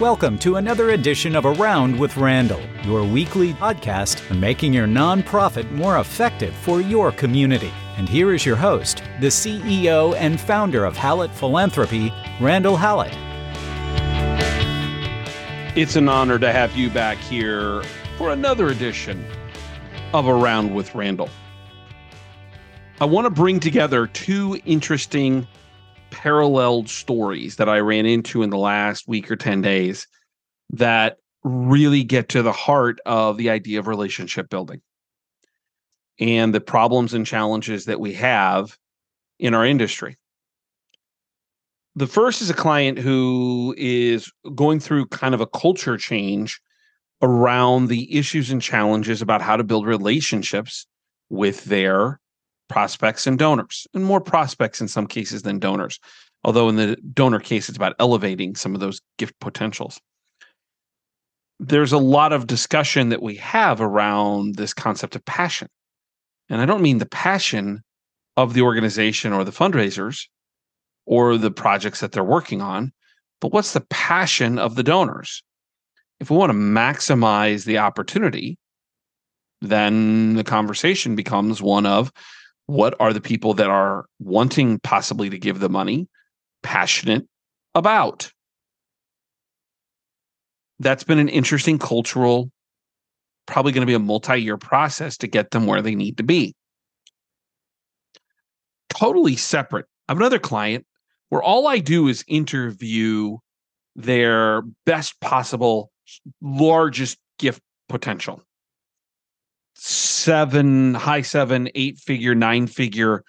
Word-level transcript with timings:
Welcome 0.00 0.38
to 0.38 0.56
another 0.56 0.92
edition 0.92 1.36
of 1.36 1.44
Around 1.44 1.98
with 1.98 2.16
Randall, 2.16 2.62
your 2.84 3.04
weekly 3.04 3.52
podcast 3.52 4.30
on 4.30 4.40
making 4.40 4.72
your 4.72 4.86
nonprofit 4.86 5.70
more 5.72 5.98
effective 5.98 6.54
for 6.54 6.80
your 6.80 7.12
community. 7.12 7.70
And 7.98 8.08
here 8.08 8.32
is 8.32 8.46
your 8.46 8.56
host, 8.56 9.02
the 9.20 9.26
CEO 9.26 10.16
and 10.16 10.40
founder 10.40 10.86
of 10.86 10.96
Hallett 10.96 11.30
Philanthropy, 11.32 12.10
Randall 12.40 12.78
Hallett. 12.78 13.12
It's 15.76 15.96
an 15.96 16.08
honor 16.08 16.38
to 16.38 16.50
have 16.50 16.74
you 16.74 16.88
back 16.88 17.18
here 17.18 17.82
for 18.16 18.30
another 18.30 18.68
edition 18.68 19.22
of 20.14 20.26
Around 20.26 20.74
with 20.74 20.94
Randall. 20.94 21.28
I 23.02 23.04
want 23.04 23.26
to 23.26 23.30
bring 23.30 23.60
together 23.60 24.06
two 24.06 24.58
interesting 24.64 25.46
paralleled 26.22 26.86
stories 26.90 27.56
that 27.56 27.70
I 27.70 27.78
ran 27.78 28.04
into 28.04 28.42
in 28.42 28.50
the 28.50 28.58
last 28.58 29.08
week 29.08 29.30
or 29.30 29.36
10 29.36 29.62
days 29.62 30.06
that 30.68 31.16
really 31.44 32.04
get 32.04 32.28
to 32.28 32.42
the 32.42 32.52
heart 32.52 33.00
of 33.06 33.38
the 33.38 33.48
idea 33.48 33.78
of 33.78 33.86
relationship 33.86 34.50
building 34.50 34.82
and 36.18 36.54
the 36.54 36.60
problems 36.60 37.14
and 37.14 37.24
challenges 37.24 37.86
that 37.86 38.00
we 38.00 38.12
have 38.12 38.76
in 39.38 39.54
our 39.54 39.64
industry. 39.64 40.18
The 41.96 42.06
first 42.06 42.42
is 42.42 42.50
a 42.50 42.54
client 42.54 42.98
who 42.98 43.74
is 43.78 44.30
going 44.54 44.78
through 44.78 45.06
kind 45.06 45.34
of 45.34 45.40
a 45.40 45.46
culture 45.46 45.96
change 45.96 46.60
around 47.22 47.86
the 47.86 48.14
issues 48.14 48.50
and 48.50 48.60
challenges 48.60 49.22
about 49.22 49.40
how 49.40 49.56
to 49.56 49.64
build 49.64 49.86
relationships 49.86 50.86
with 51.30 51.64
their 51.64 52.20
prospects 52.70 53.26
and 53.26 53.38
donors, 53.38 53.86
and 53.92 54.04
more 54.04 54.20
prospects 54.20 54.80
in 54.80 54.88
some 54.88 55.06
cases 55.06 55.42
than 55.42 55.58
donors. 55.58 55.98
Although 56.44 56.70
in 56.70 56.76
the 56.76 56.96
donor 57.12 57.40
case, 57.40 57.68
it's 57.68 57.76
about 57.76 57.96
elevating 57.98 58.54
some 58.54 58.74
of 58.74 58.80
those 58.80 59.02
gift 59.18 59.34
potentials. 59.40 60.00
There's 61.58 61.92
a 61.92 61.98
lot 61.98 62.32
of 62.32 62.46
discussion 62.46 63.10
that 63.10 63.22
we 63.22 63.34
have 63.36 63.82
around 63.82 64.54
this 64.54 64.72
concept 64.72 65.14
of 65.14 65.24
passion. 65.26 65.68
And 66.48 66.62
I 66.62 66.64
don't 66.64 66.80
mean 66.80 66.98
the 66.98 67.06
passion 67.06 67.82
of 68.38 68.54
the 68.54 68.62
organization 68.62 69.34
or 69.34 69.44
the 69.44 69.50
fundraisers 69.50 70.26
or 71.04 71.36
the 71.36 71.50
projects 71.50 72.00
that 72.00 72.12
they're 72.12 72.24
working 72.24 72.62
on, 72.62 72.92
but 73.40 73.52
what's 73.52 73.72
the 73.72 73.84
passion 73.90 74.58
of 74.58 74.76
the 74.76 74.82
donors? 74.82 75.42
If 76.20 76.30
we 76.30 76.36
want 76.36 76.50
to 76.50 76.58
maximize 76.58 77.64
the 77.64 77.78
opportunity, 77.78 78.56
then 79.60 80.34
the 80.34 80.44
conversation 80.44 81.16
becomes 81.16 81.60
one 81.60 81.84
of 81.84 82.12
what 82.70 82.94
are 83.00 83.12
the 83.12 83.20
people 83.20 83.52
that 83.54 83.68
are 83.68 84.04
wanting 84.20 84.78
possibly 84.78 85.28
to 85.28 85.38
give 85.40 85.58
the 85.58 85.68
money 85.68 86.06
passionate 86.62 87.26
about? 87.74 88.30
That's 90.78 91.02
been 91.02 91.18
an 91.18 91.28
interesting 91.28 91.80
cultural, 91.80 92.52
probably 93.46 93.72
going 93.72 93.82
to 93.82 93.90
be 93.90 93.94
a 93.94 93.98
multi 93.98 94.40
year 94.40 94.56
process 94.56 95.16
to 95.16 95.26
get 95.26 95.50
them 95.50 95.66
where 95.66 95.82
they 95.82 95.96
need 95.96 96.18
to 96.18 96.22
be. 96.22 96.54
Totally 98.88 99.34
separate. 99.34 99.86
I 100.08 100.12
have 100.12 100.18
another 100.18 100.38
client 100.38 100.86
where 101.28 101.42
all 101.42 101.66
I 101.66 101.80
do 101.80 102.06
is 102.06 102.24
interview 102.28 103.36
their 103.96 104.62
best 104.86 105.20
possible, 105.20 105.90
largest 106.40 107.18
gift 107.36 107.62
potential 107.88 108.44
seven, 109.82 110.92
high 110.92 111.22
seven, 111.22 111.70
eight 111.74 111.98
figure, 111.98 112.34
nine 112.34 112.66
figure, 112.66 113.24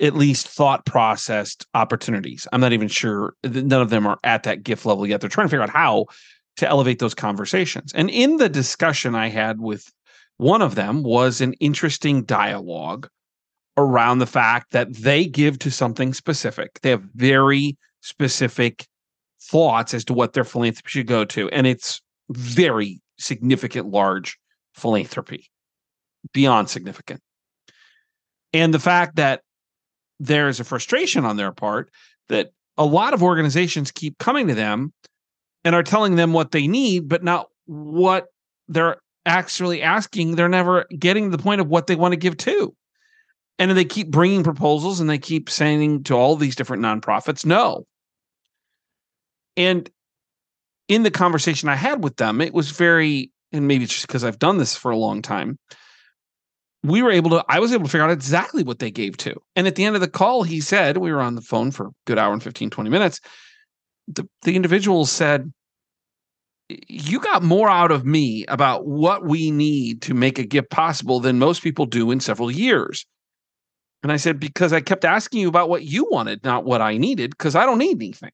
at 0.00 0.14
least 0.14 0.48
thought 0.48 0.84
processed 0.84 1.64
opportunities. 1.72 2.48
I'm 2.52 2.60
not 2.60 2.72
even 2.72 2.88
sure 2.88 3.34
none 3.44 3.80
of 3.80 3.90
them 3.90 4.08
are 4.08 4.18
at 4.24 4.42
that 4.42 4.64
gift 4.64 4.84
level 4.84 5.06
yet. 5.06 5.20
They're 5.20 5.30
trying 5.30 5.46
to 5.46 5.50
figure 5.50 5.62
out 5.62 5.70
how 5.70 6.06
to 6.56 6.68
elevate 6.68 6.98
those 6.98 7.14
conversations. 7.14 7.92
And 7.94 8.10
in 8.10 8.38
the 8.38 8.48
discussion 8.48 9.14
I 9.14 9.28
had 9.28 9.60
with 9.60 9.92
one 10.38 10.62
of 10.62 10.74
them 10.74 11.04
was 11.04 11.40
an 11.40 11.52
interesting 11.54 12.24
dialogue 12.24 13.08
around 13.76 14.18
the 14.18 14.26
fact 14.26 14.72
that 14.72 14.92
they 14.94 15.26
give 15.26 15.60
to 15.60 15.70
something 15.70 16.12
specific. 16.12 16.80
They 16.82 16.90
have 16.90 17.04
very 17.14 17.76
specific 18.00 18.88
thoughts 19.40 19.94
as 19.94 20.04
to 20.06 20.12
what 20.12 20.32
their 20.32 20.44
philanthropy 20.44 20.90
should 20.90 21.06
go 21.06 21.24
to. 21.26 21.48
And 21.50 21.68
it's 21.68 22.00
very 22.30 23.00
significant, 23.16 23.86
large 23.86 24.36
philanthropy, 24.76 25.50
beyond 26.32 26.68
significant. 26.70 27.20
And 28.52 28.72
the 28.72 28.78
fact 28.78 29.16
that 29.16 29.42
there 30.20 30.48
is 30.48 30.60
a 30.60 30.64
frustration 30.64 31.24
on 31.24 31.36
their 31.36 31.52
part 31.52 31.90
that 32.28 32.50
a 32.78 32.84
lot 32.84 33.14
of 33.14 33.22
organizations 33.22 33.90
keep 33.90 34.18
coming 34.18 34.48
to 34.48 34.54
them 34.54 34.92
and 35.64 35.74
are 35.74 35.82
telling 35.82 36.16
them 36.16 36.32
what 36.32 36.52
they 36.52 36.66
need, 36.66 37.08
but 37.08 37.24
not 37.24 37.48
what 37.66 38.26
they're 38.68 38.96
actually 39.24 39.82
asking. 39.82 40.36
They're 40.36 40.48
never 40.48 40.86
getting 40.98 41.30
to 41.30 41.36
the 41.36 41.42
point 41.42 41.60
of 41.60 41.68
what 41.68 41.86
they 41.86 41.96
want 41.96 42.12
to 42.12 42.16
give 42.16 42.36
to. 42.38 42.74
And 43.58 43.70
they 43.70 43.84
keep 43.84 44.10
bringing 44.10 44.44
proposals 44.44 45.00
and 45.00 45.08
they 45.08 45.18
keep 45.18 45.48
saying 45.48 46.04
to 46.04 46.14
all 46.14 46.36
these 46.36 46.56
different 46.56 46.82
nonprofits, 46.82 47.44
no. 47.44 47.86
And 49.56 49.90
in 50.88 51.02
the 51.02 51.10
conversation 51.10 51.68
I 51.68 51.74
had 51.74 52.04
with 52.04 52.16
them, 52.16 52.40
it 52.40 52.52
was 52.52 52.70
very 52.70 53.32
and 53.52 53.68
maybe 53.68 53.84
it's 53.84 53.92
just 53.92 54.06
because 54.06 54.24
I've 54.24 54.38
done 54.38 54.58
this 54.58 54.76
for 54.76 54.90
a 54.90 54.96
long 54.96 55.22
time, 55.22 55.58
we 56.82 57.02
were 57.02 57.10
able 57.10 57.30
to, 57.30 57.44
I 57.48 57.58
was 57.58 57.72
able 57.72 57.84
to 57.84 57.90
figure 57.90 58.04
out 58.04 58.10
exactly 58.10 58.62
what 58.62 58.78
they 58.78 58.90
gave 58.90 59.16
to. 59.18 59.34
And 59.56 59.66
at 59.66 59.74
the 59.74 59.84
end 59.84 59.96
of 59.96 60.00
the 60.00 60.08
call, 60.08 60.42
he 60.42 60.60
said, 60.60 60.98
we 60.98 61.12
were 61.12 61.20
on 61.20 61.34
the 61.34 61.42
phone 61.42 61.70
for 61.70 61.86
a 61.86 61.90
good 62.06 62.18
hour 62.18 62.32
and 62.32 62.42
15, 62.42 62.70
20 62.70 62.90
minutes. 62.90 63.20
The, 64.08 64.28
the 64.42 64.54
individual 64.54 65.04
said, 65.04 65.52
you 66.68 67.20
got 67.20 67.42
more 67.42 67.68
out 67.68 67.90
of 67.90 68.04
me 68.04 68.44
about 68.48 68.86
what 68.86 69.24
we 69.24 69.50
need 69.50 70.02
to 70.02 70.14
make 70.14 70.38
a 70.38 70.44
gift 70.44 70.70
possible 70.70 71.20
than 71.20 71.38
most 71.38 71.62
people 71.62 71.86
do 71.86 72.10
in 72.10 72.20
several 72.20 72.50
years. 72.50 73.06
And 74.02 74.12
I 74.12 74.16
said, 74.16 74.38
because 74.38 74.72
I 74.72 74.80
kept 74.80 75.04
asking 75.04 75.40
you 75.40 75.48
about 75.48 75.68
what 75.68 75.84
you 75.84 76.06
wanted, 76.10 76.44
not 76.44 76.64
what 76.64 76.80
I 76.80 76.96
needed, 76.96 77.30
because 77.30 77.56
I 77.56 77.66
don't 77.66 77.78
need 77.78 77.96
anything. 77.96 78.30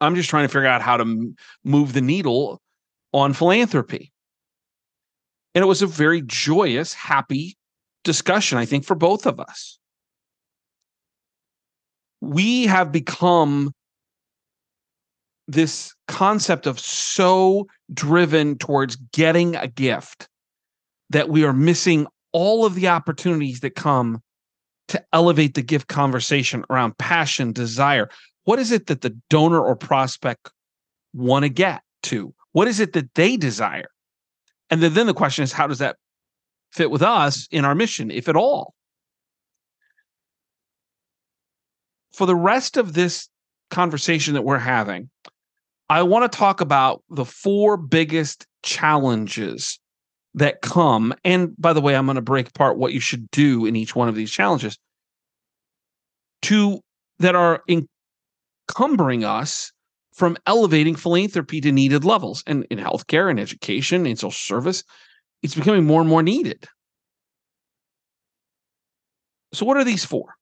I'm 0.00 0.14
just 0.14 0.28
trying 0.28 0.44
to 0.44 0.52
figure 0.52 0.66
out 0.66 0.82
how 0.82 0.96
to 0.96 1.34
move 1.64 1.92
the 1.92 2.00
needle 2.00 2.60
on 3.14 3.32
philanthropy. 3.32 4.12
And 5.54 5.62
it 5.62 5.66
was 5.66 5.82
a 5.82 5.86
very 5.86 6.20
joyous, 6.20 6.92
happy 6.92 7.56
discussion, 8.02 8.58
I 8.58 8.66
think, 8.66 8.84
for 8.84 8.96
both 8.96 9.24
of 9.24 9.38
us. 9.38 9.78
We 12.20 12.66
have 12.66 12.90
become 12.90 13.72
this 15.46 15.94
concept 16.08 16.66
of 16.66 16.80
so 16.80 17.68
driven 17.92 18.58
towards 18.58 18.96
getting 19.12 19.54
a 19.54 19.68
gift 19.68 20.28
that 21.10 21.28
we 21.28 21.44
are 21.44 21.52
missing 21.52 22.08
all 22.32 22.64
of 22.64 22.74
the 22.74 22.88
opportunities 22.88 23.60
that 23.60 23.76
come 23.76 24.22
to 24.88 25.02
elevate 25.12 25.54
the 25.54 25.62
gift 25.62 25.86
conversation 25.86 26.64
around 26.68 26.98
passion, 26.98 27.52
desire. 27.52 28.08
What 28.42 28.58
is 28.58 28.72
it 28.72 28.86
that 28.86 29.02
the 29.02 29.16
donor 29.30 29.60
or 29.60 29.76
prospect 29.76 30.50
want 31.12 31.44
to 31.44 31.48
get 31.48 31.82
to? 32.04 32.34
What 32.54 32.68
is 32.68 32.78
it 32.78 32.92
that 32.92 33.12
they 33.14 33.36
desire? 33.36 33.88
And 34.70 34.80
then, 34.80 34.94
then 34.94 35.06
the 35.08 35.12
question 35.12 35.42
is, 35.42 35.52
how 35.52 35.66
does 35.66 35.80
that 35.80 35.96
fit 36.70 36.88
with 36.88 37.02
us 37.02 37.48
in 37.50 37.64
our 37.64 37.74
mission, 37.74 38.12
if 38.12 38.28
at 38.28 38.36
all? 38.36 38.74
For 42.12 42.26
the 42.28 42.36
rest 42.36 42.76
of 42.76 42.92
this 42.92 43.28
conversation 43.70 44.34
that 44.34 44.42
we're 44.42 44.58
having, 44.58 45.10
I 45.90 46.04
want 46.04 46.30
to 46.30 46.38
talk 46.38 46.60
about 46.60 47.02
the 47.10 47.24
four 47.24 47.76
biggest 47.76 48.46
challenges 48.62 49.80
that 50.34 50.62
come. 50.62 51.12
And 51.24 51.56
by 51.58 51.72
the 51.72 51.80
way, 51.80 51.96
I'm 51.96 52.06
going 52.06 52.14
to 52.14 52.22
break 52.22 52.48
apart 52.48 52.78
what 52.78 52.92
you 52.92 53.00
should 53.00 53.28
do 53.32 53.66
in 53.66 53.74
each 53.74 53.96
one 53.96 54.08
of 54.08 54.14
these 54.14 54.30
challenges 54.30 54.78
to 56.42 56.78
that 57.18 57.34
are 57.34 57.64
encumbering 57.68 59.24
us 59.24 59.72
from 60.14 60.36
elevating 60.46 60.94
philanthropy 60.94 61.60
to 61.60 61.72
needed 61.72 62.04
levels. 62.04 62.42
And 62.46 62.66
in 62.70 62.78
healthcare 62.78 63.28
and 63.28 63.38
education 63.38 64.06
and 64.06 64.18
social 64.18 64.30
service, 64.30 64.84
it's 65.42 65.54
becoming 65.54 65.84
more 65.84 66.00
and 66.00 66.08
more 66.08 66.22
needed. 66.22 66.66
So, 69.52 69.66
what 69.66 69.76
are 69.76 69.84
these 69.84 70.04
four? 70.04 70.34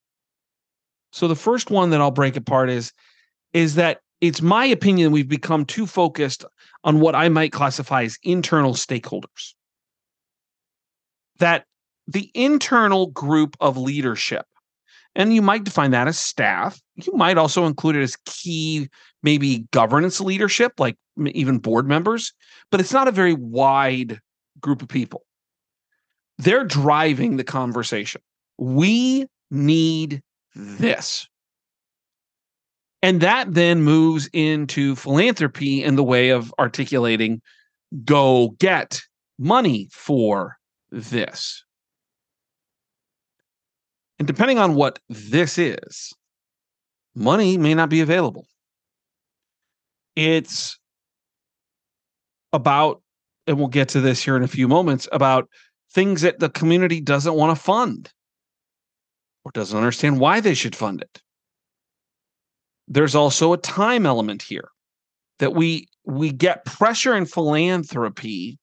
So, 1.10 1.26
the 1.26 1.36
first 1.36 1.70
one 1.70 1.90
that 1.90 2.00
I'll 2.00 2.10
break 2.10 2.36
apart 2.36 2.70
is 2.70 2.92
is 3.52 3.74
that 3.74 4.00
it's 4.20 4.40
my 4.40 4.64
opinion 4.64 5.10
we've 5.10 5.28
become 5.28 5.64
too 5.64 5.86
focused 5.86 6.44
on 6.84 7.00
what 7.00 7.14
I 7.14 7.28
might 7.28 7.52
classify 7.52 8.04
as 8.04 8.18
internal 8.22 8.74
stakeholders. 8.74 9.54
That 11.38 11.64
the 12.06 12.30
internal 12.34 13.08
group 13.08 13.56
of 13.60 13.76
leadership 13.76 14.46
and 15.14 15.34
you 15.34 15.42
might 15.42 15.64
define 15.64 15.90
that 15.90 16.08
as 16.08 16.18
staff. 16.18 16.80
You 16.96 17.12
might 17.14 17.38
also 17.38 17.66
include 17.66 17.96
it 17.96 18.02
as 18.02 18.16
key, 18.24 18.88
maybe 19.22 19.66
governance 19.70 20.20
leadership, 20.20 20.72
like 20.78 20.96
even 21.26 21.58
board 21.58 21.86
members, 21.86 22.32
but 22.70 22.80
it's 22.80 22.92
not 22.92 23.08
a 23.08 23.12
very 23.12 23.34
wide 23.34 24.20
group 24.60 24.82
of 24.82 24.88
people. 24.88 25.24
They're 26.38 26.64
driving 26.64 27.36
the 27.36 27.44
conversation. 27.44 28.22
We 28.58 29.26
need 29.50 30.22
this. 30.54 31.28
And 33.02 33.20
that 33.20 33.52
then 33.52 33.82
moves 33.82 34.28
into 34.32 34.94
philanthropy 34.96 35.82
in 35.82 35.96
the 35.96 36.04
way 36.04 36.30
of 36.30 36.54
articulating 36.58 37.42
go 38.04 38.54
get 38.58 39.02
money 39.38 39.88
for 39.92 40.56
this. 40.90 41.64
And 44.22 44.26
depending 44.28 44.60
on 44.60 44.76
what 44.76 45.00
this 45.08 45.58
is, 45.58 46.12
money 47.12 47.58
may 47.58 47.74
not 47.74 47.90
be 47.90 48.02
available. 48.02 48.46
It's 50.14 50.78
about, 52.52 53.02
and 53.48 53.58
we'll 53.58 53.66
get 53.66 53.88
to 53.88 54.00
this 54.00 54.22
here 54.22 54.36
in 54.36 54.44
a 54.44 54.46
few 54.46 54.68
moments, 54.68 55.08
about 55.10 55.48
things 55.92 56.20
that 56.20 56.38
the 56.38 56.50
community 56.50 57.00
doesn't 57.00 57.34
want 57.34 57.58
to 57.58 57.60
fund 57.60 58.12
or 59.44 59.50
doesn't 59.50 59.76
understand 59.76 60.20
why 60.20 60.38
they 60.38 60.54
should 60.54 60.76
fund 60.76 61.02
it. 61.02 61.20
There's 62.86 63.16
also 63.16 63.52
a 63.52 63.58
time 63.58 64.06
element 64.06 64.40
here 64.40 64.68
that 65.40 65.52
we 65.52 65.88
we 66.04 66.30
get 66.30 66.64
pressure 66.64 67.16
in 67.16 67.26
philanthropy 67.26 68.60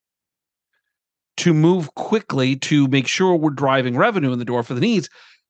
to 1.36 1.54
move 1.54 1.94
quickly 1.96 2.56
to 2.56 2.88
make 2.88 3.08
sure 3.08 3.36
we're 3.36 3.50
driving 3.50 3.98
revenue 3.98 4.32
in 4.32 4.40
the 4.40 4.46
door 4.46 4.64
for 4.64 4.74
the 4.74 4.80
needs, 4.80 5.10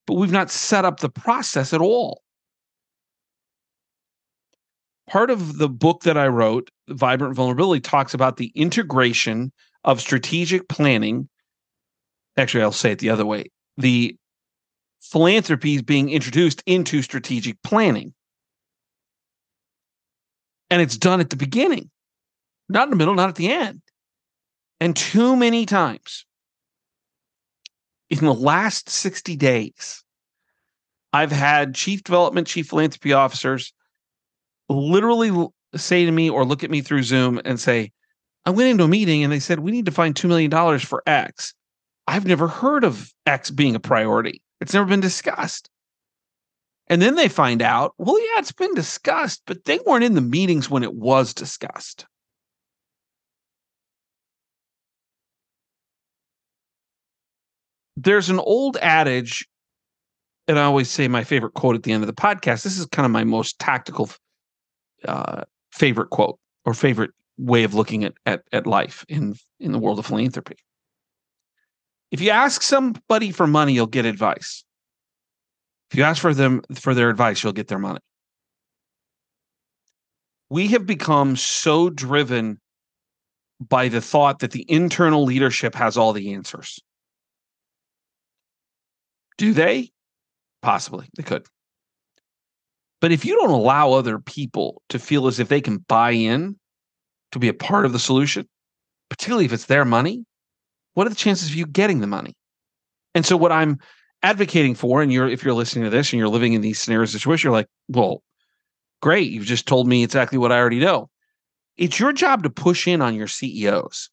but 0.10 0.16
we've 0.16 0.32
not 0.32 0.50
set 0.50 0.86
up 0.86 1.02
the 1.02 1.10
process 1.10 1.72
at 1.72 1.82
all. 1.82 2.24
Part 5.08 5.30
of 5.30 5.60
the 5.60 5.70
book 5.70 6.02
that 6.02 6.18
I 6.18 6.26
wrote, 6.30 6.72
Vibrant 6.88 7.36
Vulnerability, 7.36 7.80
talks 7.80 8.16
about 8.16 8.38
the 8.38 8.52
integration 8.56 9.52
of 9.84 10.02
strategic 10.02 10.68
planning. 10.68 11.30
Actually, 12.38 12.64
I'll 12.64 12.72
say 12.72 12.94
it 12.94 12.98
the 12.98 13.12
other 13.12 13.24
way. 13.24 13.52
The 13.78 14.18
philanthropy 15.00 15.76
is 15.76 15.84
being 15.84 16.10
introduced 16.10 16.64
into 16.66 17.04
strategic 17.04 17.62
planning. 17.62 18.16
And 20.72 20.82
it's 20.82 20.98
done 20.98 21.20
at 21.20 21.30
the 21.30 21.36
beginning, 21.36 21.92
not 22.68 22.86
in 22.86 22.90
the 22.90 22.96
middle, 22.96 23.14
not 23.14 23.30
at 23.30 23.36
the 23.36 23.52
end. 23.52 23.84
And 24.80 24.96
too 24.96 25.36
many 25.36 25.68
times 25.68 26.26
in 28.10 28.20
the 28.20 28.34
last 28.34 28.90
60 28.90 29.36
days, 29.36 30.04
I've 31.14 31.32
had 31.32 31.76
chief 31.76 32.04
development, 32.04 32.48
chief 32.48 32.70
philanthropy 32.70 33.14
officers 33.14 33.74
literally 34.68 35.48
say 35.76 36.06
to 36.06 36.12
me 36.12 36.30
or 36.30 36.46
look 36.46 36.64
at 36.64 36.72
me 36.72 36.82
through 36.82 37.04
Zoom 37.04 37.42
and 37.46 37.60
say, 37.60 37.92
I 38.46 38.52
went 38.52 38.70
into 38.70 38.84
a 38.84 38.88
meeting 38.88 39.24
and 39.24 39.32
they 39.32 39.40
said, 39.40 39.60
we 39.60 39.72
need 39.72 39.86
to 39.86 39.92
find 39.92 40.16
$2 40.16 40.28
million 40.28 40.80
for 40.80 41.04
X. 41.06 41.54
I've 42.08 42.26
never 42.26 42.48
heard 42.48 42.84
of 42.84 43.14
X 43.26 43.52
being 43.52 43.76
a 43.76 43.80
priority. 43.80 44.42
It's 44.62 44.74
never 44.74 44.86
been 44.86 45.00
discussed. 45.00 45.70
And 46.88 47.02
then 47.02 47.16
they 47.16 47.28
find 47.28 47.62
out, 47.62 47.94
well, 48.00 48.20
yeah, 48.20 48.40
it's 48.40 48.52
been 48.52 48.74
discussed, 48.74 49.44
but 49.46 49.66
they 49.66 49.80
weren't 49.86 50.04
in 50.04 50.16
the 50.16 50.22
meetings 50.22 50.70
when 50.70 50.84
it 50.84 50.94
was 50.94 51.34
discussed. 51.34 52.08
There's 58.02 58.30
an 58.30 58.40
old 58.40 58.78
adage, 58.78 59.46
and 60.48 60.58
I 60.58 60.64
always 60.64 60.90
say 60.90 61.10
my 61.10 61.26
favorite 61.26 61.54
quote 61.54 61.76
at 61.76 61.84
the 61.84 61.92
end 61.92 62.02
of 62.02 62.08
the 62.08 62.14
podcast. 62.14 62.64
This 62.64 62.78
is 62.78 62.86
kind 62.86 63.06
of 63.06 63.12
my 63.12 63.26
most 63.26 63.60
tactical 63.60 64.10
uh, 65.06 65.44
favorite 65.74 66.10
quote 66.10 66.40
or 66.64 66.74
favorite 66.74 67.12
way 67.38 67.66
of 67.66 67.74
looking 67.74 68.06
at, 68.06 68.14
at, 68.26 68.44
at 68.54 68.66
life 68.66 69.06
in, 69.10 69.36
in 69.60 69.74
the 69.74 69.80
world 69.80 70.00
of 70.00 70.06
philanthropy. 70.06 70.56
If 72.10 72.22
you 72.22 72.30
ask 72.30 72.62
somebody 72.62 73.32
for 73.32 73.48
money, 73.48 73.74
you'll 73.74 73.86
get 73.86 74.06
advice. 74.06 74.64
If 75.92 75.98
you 75.98 76.04
ask 76.04 76.22
for 76.22 76.34
them 76.34 76.62
for 76.76 76.94
their 76.94 77.10
advice, 77.10 77.44
you'll 77.44 77.52
get 77.52 77.68
their 77.68 77.80
money. 77.80 78.00
We 80.50 80.68
have 80.70 80.86
become 80.86 81.36
so 81.36 81.90
driven 81.90 82.60
by 83.60 83.90
the 83.90 84.02
thought 84.02 84.40
that 84.40 84.52
the 84.52 84.66
internal 84.72 85.26
leadership 85.26 85.76
has 85.76 85.98
all 85.98 86.14
the 86.14 86.34
answers. 86.34 86.80
Do 89.40 89.54
they? 89.54 89.90
Possibly, 90.62 91.08
they 91.16 91.24
could. 91.24 91.48
But 93.00 93.14
if 93.14 93.24
you 93.24 93.36
don't 93.36 93.52
allow 93.52 93.94
other 93.94 94.20
people 94.20 94.82
to 94.90 95.00
feel 95.00 95.28
as 95.28 95.40
if 95.40 95.48
they 95.48 95.62
can 95.62 95.78
buy 95.78 96.12
in 96.12 96.60
to 97.32 97.40
be 97.40 97.48
a 97.48 97.54
part 97.54 97.86
of 97.86 97.94
the 97.94 98.00
solution, 98.00 98.50
particularly 99.10 99.46
if 99.46 99.54
it's 99.54 99.68
their 99.68 99.86
money, 99.86 100.26
what 100.94 101.08
are 101.08 101.10
the 101.10 101.16
chances 101.16 101.48
of 101.48 101.56
you 101.56 101.66
getting 101.66 102.02
the 102.02 102.08
money? 102.08 102.36
And 103.16 103.26
so 103.26 103.38
what 103.38 103.54
I'm 103.54 103.80
advocating 104.24 104.76
for, 104.76 105.02
and 105.02 105.14
you're 105.14 105.30
if 105.30 105.42
you're 105.42 105.54
listening 105.54 105.86
to 105.86 105.90
this 105.90 106.12
and 106.12 106.20
you're 106.20 106.28
living 106.28 106.52
in 106.52 106.60
these 106.60 106.78
scenarios 106.78 107.14
situation, 107.14 107.48
you're 107.48 107.58
like, 107.58 107.70
well, 107.88 108.22
great, 109.02 109.32
you've 109.32 109.46
just 109.46 109.68
told 109.68 109.88
me 109.88 110.04
exactly 110.04 110.38
what 110.38 110.52
I 110.52 110.60
already 110.60 110.82
know. 110.82 111.10
It's 111.78 111.98
your 111.98 112.12
job 112.12 112.44
to 112.44 112.50
push 112.50 112.90
in 112.90 113.02
on 113.02 113.16
your 113.16 113.28
CEOs, 113.28 114.10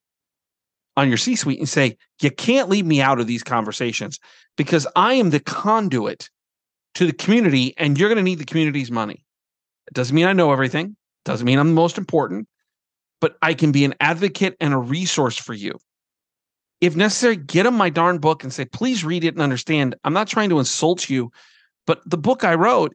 on 0.97 1.09
your 1.09 1.19
C-suite, 1.19 1.59
and 1.59 1.69
say, 1.69 1.97
you 2.21 2.31
can't 2.31 2.69
leave 2.69 2.87
me 2.87 3.01
out 3.01 3.21
of 3.21 3.27
these 3.27 3.43
conversations 3.43 4.19
because 4.57 4.87
I 4.97 5.15
am 5.15 5.31
the 5.31 5.41
conduit 5.41 6.31
to 6.95 7.07
the 7.07 7.13
community, 7.13 7.75
and 7.77 7.99
you're 7.99 8.09
going 8.09 8.17
to 8.17 8.23
need 8.23 8.39
the 8.39 8.45
community's 8.45 8.91
money. 8.91 9.23
It 9.87 9.95
doesn't 9.95 10.15
mean 10.15 10.27
I 10.27 10.33
know 10.33 10.53
everything, 10.53 10.97
doesn't 11.25 11.45
mean 11.45 11.59
I'm 11.59 11.69
the 11.69 11.75
most 11.75 11.99
important, 11.99 12.49
but 13.21 13.37
I 13.43 13.55
can 13.55 13.73
be 13.73 13.85
an 13.85 13.95
advocate 14.01 14.57
and 14.61 14.73
a 14.73 14.79
resource 14.79 15.37
for 15.37 15.53
you 15.53 15.79
if 16.81 16.97
necessary, 16.97 17.37
get 17.37 17.63
them 17.63 17.75
my 17.75 17.91
darn 17.91 18.19
book 18.19 18.43
and 18.43 18.53
say, 18.53 18.65
please 18.65 19.05
read 19.05 19.25
it 19.25 19.35
and 19.35 19.43
understand. 19.43 19.97
I'm 20.05 20.13
not 20.13 20.29
trying 20.29 20.51
to 20.51 20.59
insult 20.59 21.09
you, 21.09 21.31
but 21.87 22.01
the 22.09 22.19
book 22.19 22.45
I 22.45 22.55
wrote 22.55 22.95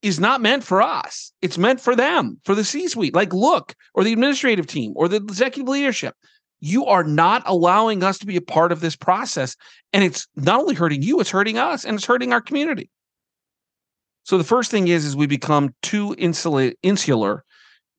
is 0.00 0.18
not 0.20 0.40
meant 0.40 0.64
for 0.64 0.80
us. 0.80 1.32
It's 1.42 1.58
meant 1.58 1.80
for 1.80 1.94
them, 1.94 2.40
for 2.44 2.54
the 2.54 2.64
C 2.64 2.88
suite. 2.88 3.14
Like, 3.14 3.34
look, 3.34 3.74
or 3.94 4.04
the 4.04 4.12
administrative 4.12 4.66
team 4.66 4.92
or 4.96 5.08
the 5.08 5.16
executive 5.16 5.68
leadership. 5.68 6.14
You 6.60 6.86
are 6.86 7.04
not 7.04 7.42
allowing 7.46 8.02
us 8.02 8.18
to 8.18 8.26
be 8.26 8.36
a 8.36 8.40
part 8.40 8.72
of 8.72 8.80
this 8.80 8.96
process. 8.96 9.56
And 9.92 10.02
it's 10.02 10.26
not 10.36 10.60
only 10.60 10.74
hurting 10.74 11.02
you, 11.02 11.20
it's 11.20 11.30
hurting 11.30 11.58
us 11.58 11.84
and 11.84 11.96
it's 11.96 12.04
hurting 12.04 12.32
our 12.32 12.40
community. 12.40 12.90
So 14.24 14.36
the 14.36 14.44
first 14.44 14.70
thing 14.70 14.88
is, 14.88 15.04
is 15.04 15.16
we 15.16 15.26
become 15.26 15.74
too 15.82 16.14
insula- 16.18 16.74
insular 16.82 17.44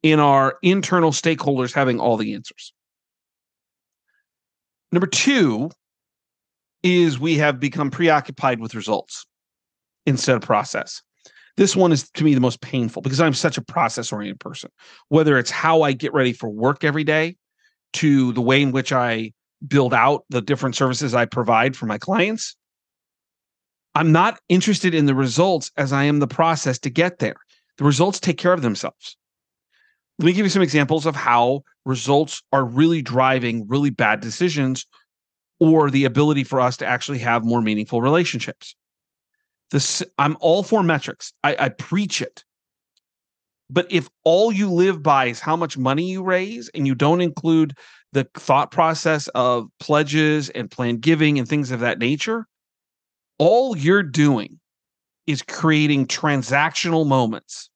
in 0.04 0.20
our 0.20 0.58
internal 0.62 1.12
stakeholders 1.12 1.74
having 1.74 2.00
all 2.00 2.18
the 2.18 2.34
answers. 2.34 2.74
Number 4.92 5.08
two 5.08 5.72
is 6.84 7.20
we 7.20 7.36
have 7.38 7.60
become 7.60 7.92
preoccupied 7.92 8.60
with 8.60 8.76
results 8.76 9.26
instead 10.06 10.36
of 10.36 10.42
process. 10.42 11.02
This 11.58 11.76
one 11.76 11.92
is 11.92 12.10
to 12.12 12.24
me 12.24 12.34
the 12.34 12.40
most 12.40 12.62
painful 12.62 13.02
because 13.02 13.20
I'm 13.20 13.34
such 13.34 13.58
a 13.58 13.62
process 13.62 14.14
oriented 14.14 14.40
person. 14.40 14.72
Whether 15.10 15.38
it's 15.38 15.52
how 15.52 15.82
I 15.82 15.92
get 15.92 16.14
ready 16.14 16.32
for 16.32 16.50
work 16.50 16.84
every 16.84 17.04
day 17.04 17.36
to 17.94 18.34
the 18.34 18.42
way 18.42 18.62
in 18.62 18.72
which 18.72 18.92
I 18.92 19.32
build 19.68 19.94
out 19.94 20.26
the 20.30 20.42
different 20.42 20.76
services 20.76 21.14
I 21.14 21.26
provide 21.26 21.76
for 21.76 21.86
my 21.86 21.98
clients, 21.98 22.56
I'm 23.96 24.12
not 24.12 24.40
interested 24.50 24.94
in 24.94 25.06
the 25.06 25.16
results 25.16 25.72
as 25.78 25.92
I 25.92 26.04
am 26.04 26.20
the 26.20 26.28
process 26.28 26.80
to 26.80 26.90
get 26.90 27.20
there. 27.20 27.36
The 27.78 27.84
results 27.84 28.20
take 28.20 28.38
care 28.38 28.54
of 28.54 28.62
themselves. 28.62 29.18
Let 30.20 30.26
me 30.26 30.34
give 30.34 30.46
you 30.46 30.50
some 30.50 30.62
examples 30.62 31.06
of 31.06 31.16
how 31.16 31.64
results 31.86 32.44
are 32.52 32.66
really 32.66 33.02
driving 33.02 33.68
really 33.68 33.90
bad 33.90 34.20
decisions 34.20 34.86
or 35.60 35.90
the 35.90 36.06
ability 36.06 36.44
for 36.44 36.60
us 36.60 36.78
to 36.78 36.86
actually 36.86 37.20
have 37.20 37.44
more 37.44 37.62
meaningful 37.62 38.02
relationships. 38.02 38.76
This 39.72 40.04
I'm 40.18 40.36
all 40.40 40.64
for 40.64 40.84
metrics. 40.84 41.34
I, 41.44 41.56
I 41.60 41.70
preach 41.70 42.22
it. 42.22 42.44
But 43.70 43.88
if 43.92 44.10
all 44.24 44.52
you 44.52 44.72
live 44.72 45.04
by 45.04 45.26
is 45.26 45.40
how 45.40 45.56
much 45.56 45.78
money 45.78 46.10
you 46.10 46.24
raise 46.24 46.70
and 46.74 46.88
you 46.88 46.96
don't 46.96 47.22
include 47.22 47.78
the 48.14 48.28
thought 48.36 48.72
process 48.72 49.28
of 49.30 49.68
pledges 49.80 50.50
and 50.50 50.72
planned 50.72 51.02
giving 51.02 51.38
and 51.38 51.48
things 51.48 51.70
of 51.70 51.80
that 51.82 52.00
nature, 52.00 52.48
all 53.38 53.78
you're 53.78 54.04
doing 54.04 54.60
is 55.28 55.44
creating 55.44 56.08
transactional 56.08 57.06
moments 57.06 57.70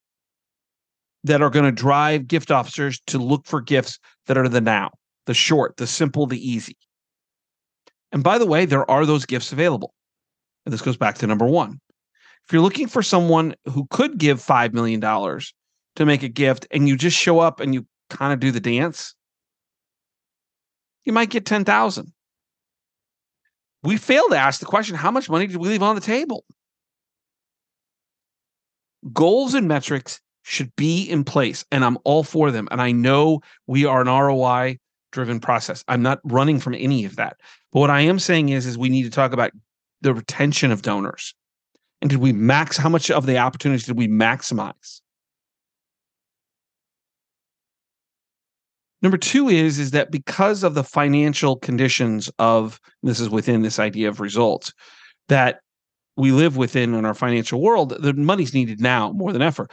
that 1.22 1.40
are 1.40 1.50
going 1.50 1.64
to 1.64 1.72
drive 1.72 2.26
gift 2.26 2.50
officers 2.50 3.00
to 3.06 3.18
look 3.18 3.46
for 3.46 3.60
gifts 3.60 3.98
that 4.26 4.36
are 4.36 4.48
the 4.48 4.60
now, 4.60 4.90
the 5.26 5.34
short, 5.34 5.76
the 5.76 5.86
simple, 5.86 6.26
the 6.26 6.50
easy. 6.50 6.76
And 8.10 8.22
by 8.22 8.38
the 8.38 8.46
way, 8.46 8.66
there 8.66 8.88
are 8.90 9.06
those 9.06 9.24
gifts 9.24 9.52
available. 9.52 9.94
And 10.66 10.72
this 10.72 10.82
goes 10.82 10.96
back 10.96 11.16
to 11.18 11.26
number 11.26 11.46
one. 11.46 11.80
If 12.46 12.52
you're 12.52 12.62
looking 12.62 12.88
for 12.88 13.02
someone 13.02 13.54
who 13.66 13.86
could 13.90 14.18
give 14.18 14.38
$5 14.38 14.72
million 14.74 15.00
to 15.96 16.06
make 16.06 16.22
a 16.22 16.28
gift 16.28 16.66
and 16.70 16.88
you 16.88 16.96
just 16.96 17.16
show 17.16 17.40
up 17.40 17.60
and 17.60 17.74
you 17.74 17.86
kind 18.10 18.32
of 18.32 18.40
do 18.40 18.50
the 18.50 18.60
dance, 18.60 19.14
you 21.04 21.12
might 21.12 21.30
get 21.30 21.46
10,000. 21.46 22.12
We 23.82 23.96
fail 23.96 24.28
to 24.30 24.36
ask 24.36 24.60
the 24.60 24.66
question 24.66 24.96
how 24.96 25.10
much 25.10 25.28
money 25.28 25.46
did 25.46 25.56
we 25.56 25.68
leave 25.68 25.82
on 25.82 25.94
the 25.94 26.00
table? 26.00 26.44
Goals 29.12 29.54
and 29.54 29.68
metrics 29.68 30.20
should 30.42 30.74
be 30.76 31.04
in 31.04 31.24
place 31.24 31.64
and 31.70 31.84
I'm 31.84 31.98
all 32.04 32.24
for 32.24 32.50
them. 32.50 32.68
And 32.70 32.80
I 32.80 32.92
know 32.92 33.40
we 33.66 33.84
are 33.84 34.00
an 34.00 34.08
ROI 34.08 34.78
driven 35.12 35.40
process. 35.40 35.84
I'm 35.88 36.02
not 36.02 36.20
running 36.24 36.58
from 36.58 36.74
any 36.74 37.04
of 37.04 37.16
that. 37.16 37.36
But 37.72 37.80
what 37.80 37.90
I 37.90 38.00
am 38.00 38.18
saying 38.18 38.48
is, 38.48 38.66
is 38.66 38.76
we 38.76 38.88
need 38.88 39.04
to 39.04 39.10
talk 39.10 39.32
about 39.32 39.52
the 40.00 40.14
retention 40.14 40.70
of 40.70 40.82
donors 40.82 41.34
And 42.00 42.10
did 42.10 42.20
we 42.20 42.32
max 42.32 42.76
how 42.76 42.88
much 42.88 43.10
of 43.10 43.26
the 43.26 43.38
opportunities 43.38 43.86
did 43.86 43.96
we 43.96 44.08
maximize? 44.08 45.00
Number 49.04 49.18
two 49.18 49.50
is 49.50 49.78
is 49.78 49.90
that 49.90 50.10
because 50.10 50.62
of 50.62 50.72
the 50.72 50.82
financial 50.82 51.56
conditions 51.56 52.30
of 52.38 52.80
this 53.02 53.20
is 53.20 53.28
within 53.28 53.60
this 53.60 53.78
idea 53.78 54.08
of 54.08 54.18
results 54.18 54.72
that 55.28 55.60
we 56.16 56.32
live 56.32 56.56
within 56.56 56.94
in 56.94 57.04
our 57.04 57.12
financial 57.12 57.60
world, 57.60 57.90
the 58.00 58.14
money's 58.14 58.54
needed 58.54 58.80
now 58.80 59.12
more 59.12 59.30
than 59.30 59.42
ever. 59.42 59.68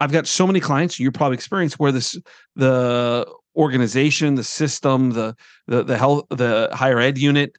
I've 0.00 0.10
got 0.10 0.26
so 0.26 0.48
many 0.48 0.58
clients 0.58 0.98
you 0.98 1.12
probably 1.12 1.36
experienced 1.36 1.78
where 1.78 1.92
this 1.92 2.18
the 2.56 3.24
organization, 3.54 4.34
the 4.34 4.42
system, 4.42 5.12
the 5.12 5.36
the 5.68 5.84
the 5.84 5.96
health, 5.96 6.24
the 6.30 6.68
higher 6.72 6.98
ed 6.98 7.18
unit 7.18 7.52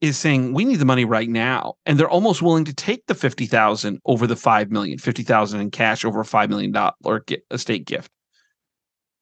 is 0.00 0.18
saying 0.18 0.54
we 0.54 0.64
need 0.64 0.80
the 0.80 0.84
money 0.84 1.04
right 1.04 1.28
now, 1.28 1.74
and 1.86 2.00
they're 2.00 2.10
almost 2.10 2.42
willing 2.42 2.64
to 2.64 2.74
take 2.74 3.06
the 3.06 3.14
fifty 3.14 3.46
thousand 3.46 4.00
over 4.06 4.26
the 4.26 4.34
five 4.34 4.72
million, 4.72 4.98
fifty 4.98 5.22
thousand 5.22 5.60
in 5.60 5.70
cash 5.70 6.04
over 6.04 6.18
a 6.18 6.24
five 6.24 6.50
million 6.50 6.72
dollar 6.72 7.24
estate 7.52 7.86
gift 7.86 8.10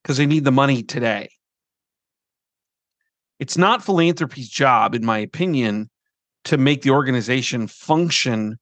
because 0.01 0.17
they 0.17 0.25
need 0.25 0.45
the 0.45 0.51
money 0.51 0.81
today. 0.81 1.29
It's 3.39 3.57
not 3.57 3.83
philanthropy's 3.83 4.49
job, 4.49 4.95
in 4.95 5.05
my 5.05 5.17
opinion, 5.17 5.89
to 6.45 6.57
make 6.57 6.81
the 6.81 6.91
organization 6.91 7.67
function 7.67 8.57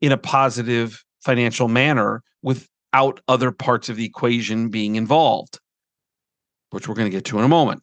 in 0.00 0.12
a 0.12 0.16
positive 0.16 1.04
financial 1.20 1.68
manner 1.68 2.22
without 2.42 3.20
other 3.28 3.50
parts 3.50 3.88
of 3.88 3.96
the 3.96 4.04
equation 4.04 4.68
being 4.68 4.96
involved, 4.96 5.58
which 6.70 6.88
we're 6.88 6.94
going 6.94 7.10
to 7.10 7.16
get 7.16 7.24
to 7.26 7.38
in 7.38 7.44
a 7.44 7.48
moment. 7.48 7.82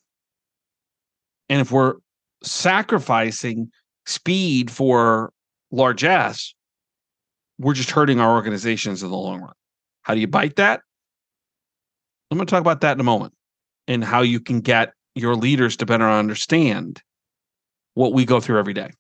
And 1.50 1.62
if 1.62 1.72
we're 1.72 1.96
sacrificing 2.44 3.70
speed 4.06 4.72
for 4.72 5.32
largesse, 5.72 6.54
we're 7.60 7.74
just 7.74 7.92
hurting 7.92 8.20
our 8.20 8.34
organizations 8.34 9.04
in 9.04 9.10
the 9.10 9.18
long 9.18 9.42
run. 9.42 9.54
How 10.02 10.14
do 10.14 10.20
you 10.20 10.28
bite 10.28 10.56
that? 10.58 10.82
I'm 12.32 12.38
going 12.38 12.48
to 12.48 12.52
talk 12.52 12.62
about 12.62 12.82
that 12.82 12.94
in 12.94 13.00
a 13.00 13.04
moment 13.04 13.34
and 13.88 14.04
how 14.04 14.22
you 14.22 14.40
can 14.40 14.62
get 14.62 14.94
your 15.16 15.36
leaders 15.36 15.78
to 15.78 15.86
better 15.86 16.10
understand 16.10 17.02
what 17.94 18.14
we 18.14 18.26
go 18.26 18.40
through 18.40 18.60
every 18.60 18.74
day. 18.74 18.92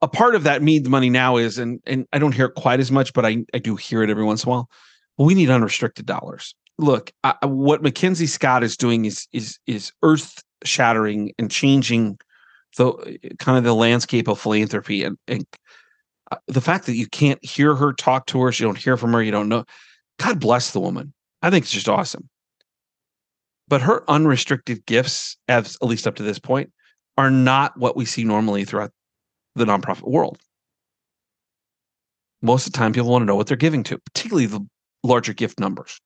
A 0.00 0.08
part 0.08 0.34
of 0.34 0.44
that 0.44 0.62
need 0.62 0.84
the 0.84 0.90
money 0.90 1.10
now 1.10 1.36
is, 1.36 1.58
and 1.58 1.80
and 1.84 2.06
I 2.12 2.18
don't 2.18 2.34
hear 2.34 2.46
it 2.46 2.54
quite 2.54 2.78
as 2.78 2.92
much, 2.92 3.12
but 3.12 3.26
I, 3.26 3.44
I 3.52 3.58
do 3.58 3.74
hear 3.74 4.02
it 4.02 4.10
every 4.10 4.24
once 4.24 4.44
in 4.44 4.48
a 4.48 4.50
while. 4.50 4.70
We 5.16 5.34
need 5.34 5.50
unrestricted 5.50 6.06
dollars. 6.06 6.54
Look, 6.78 7.10
I, 7.24 7.34
what 7.44 7.82
MacKenzie 7.82 8.28
Scott 8.28 8.62
is 8.62 8.76
doing 8.76 9.06
is 9.06 9.26
is 9.32 9.58
is 9.66 9.90
earth 10.02 10.42
shattering 10.64 11.32
and 11.38 11.50
changing 11.50 12.18
the 12.76 13.18
kind 13.38 13.58
of 13.58 13.64
the 13.64 13.74
landscape 13.74 14.28
of 14.28 14.38
philanthropy 14.38 15.02
and, 15.02 15.18
and 15.26 15.44
uh, 16.30 16.36
the 16.46 16.60
fact 16.60 16.86
that 16.86 16.94
you 16.94 17.06
can't 17.06 17.42
hear 17.44 17.74
her 17.74 17.92
talk 17.92 18.26
to 18.26 18.40
her, 18.40 18.50
you 18.50 18.66
don't 18.66 18.78
hear 18.78 18.96
from 18.96 19.12
her, 19.12 19.22
you 19.22 19.32
don't 19.32 19.48
know. 19.48 19.64
God 20.18 20.38
bless 20.38 20.72
the 20.72 20.80
woman. 20.80 21.12
I 21.42 21.50
think 21.50 21.64
it's 21.64 21.72
just 21.72 21.88
awesome. 21.88 22.28
But 23.68 23.82
her 23.82 24.02
unrestricted 24.08 24.86
gifts, 24.86 25.36
as 25.46 25.76
at 25.82 25.88
least 25.88 26.06
up 26.06 26.16
to 26.16 26.22
this 26.22 26.38
point, 26.38 26.72
are 27.16 27.30
not 27.30 27.76
what 27.76 27.96
we 27.96 28.04
see 28.04 28.24
normally 28.24 28.64
throughout 28.64 28.92
the 29.54 29.64
nonprofit 29.64 30.08
world. 30.08 30.38
Most 32.40 32.66
of 32.66 32.72
the 32.72 32.78
time, 32.78 32.92
people 32.92 33.10
want 33.10 33.22
to 33.22 33.26
know 33.26 33.36
what 33.36 33.46
they're 33.46 33.56
giving 33.56 33.82
to, 33.84 33.98
particularly 33.98 34.46
the 34.46 34.66
larger 35.02 35.34
gift 35.34 35.58
numbers. 35.60 36.00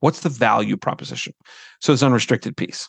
What's 0.00 0.20
the 0.20 0.28
value 0.28 0.76
proposition? 0.76 1.34
So 1.80 1.92
it's 1.92 2.02
unrestricted 2.02 2.56
piece. 2.56 2.88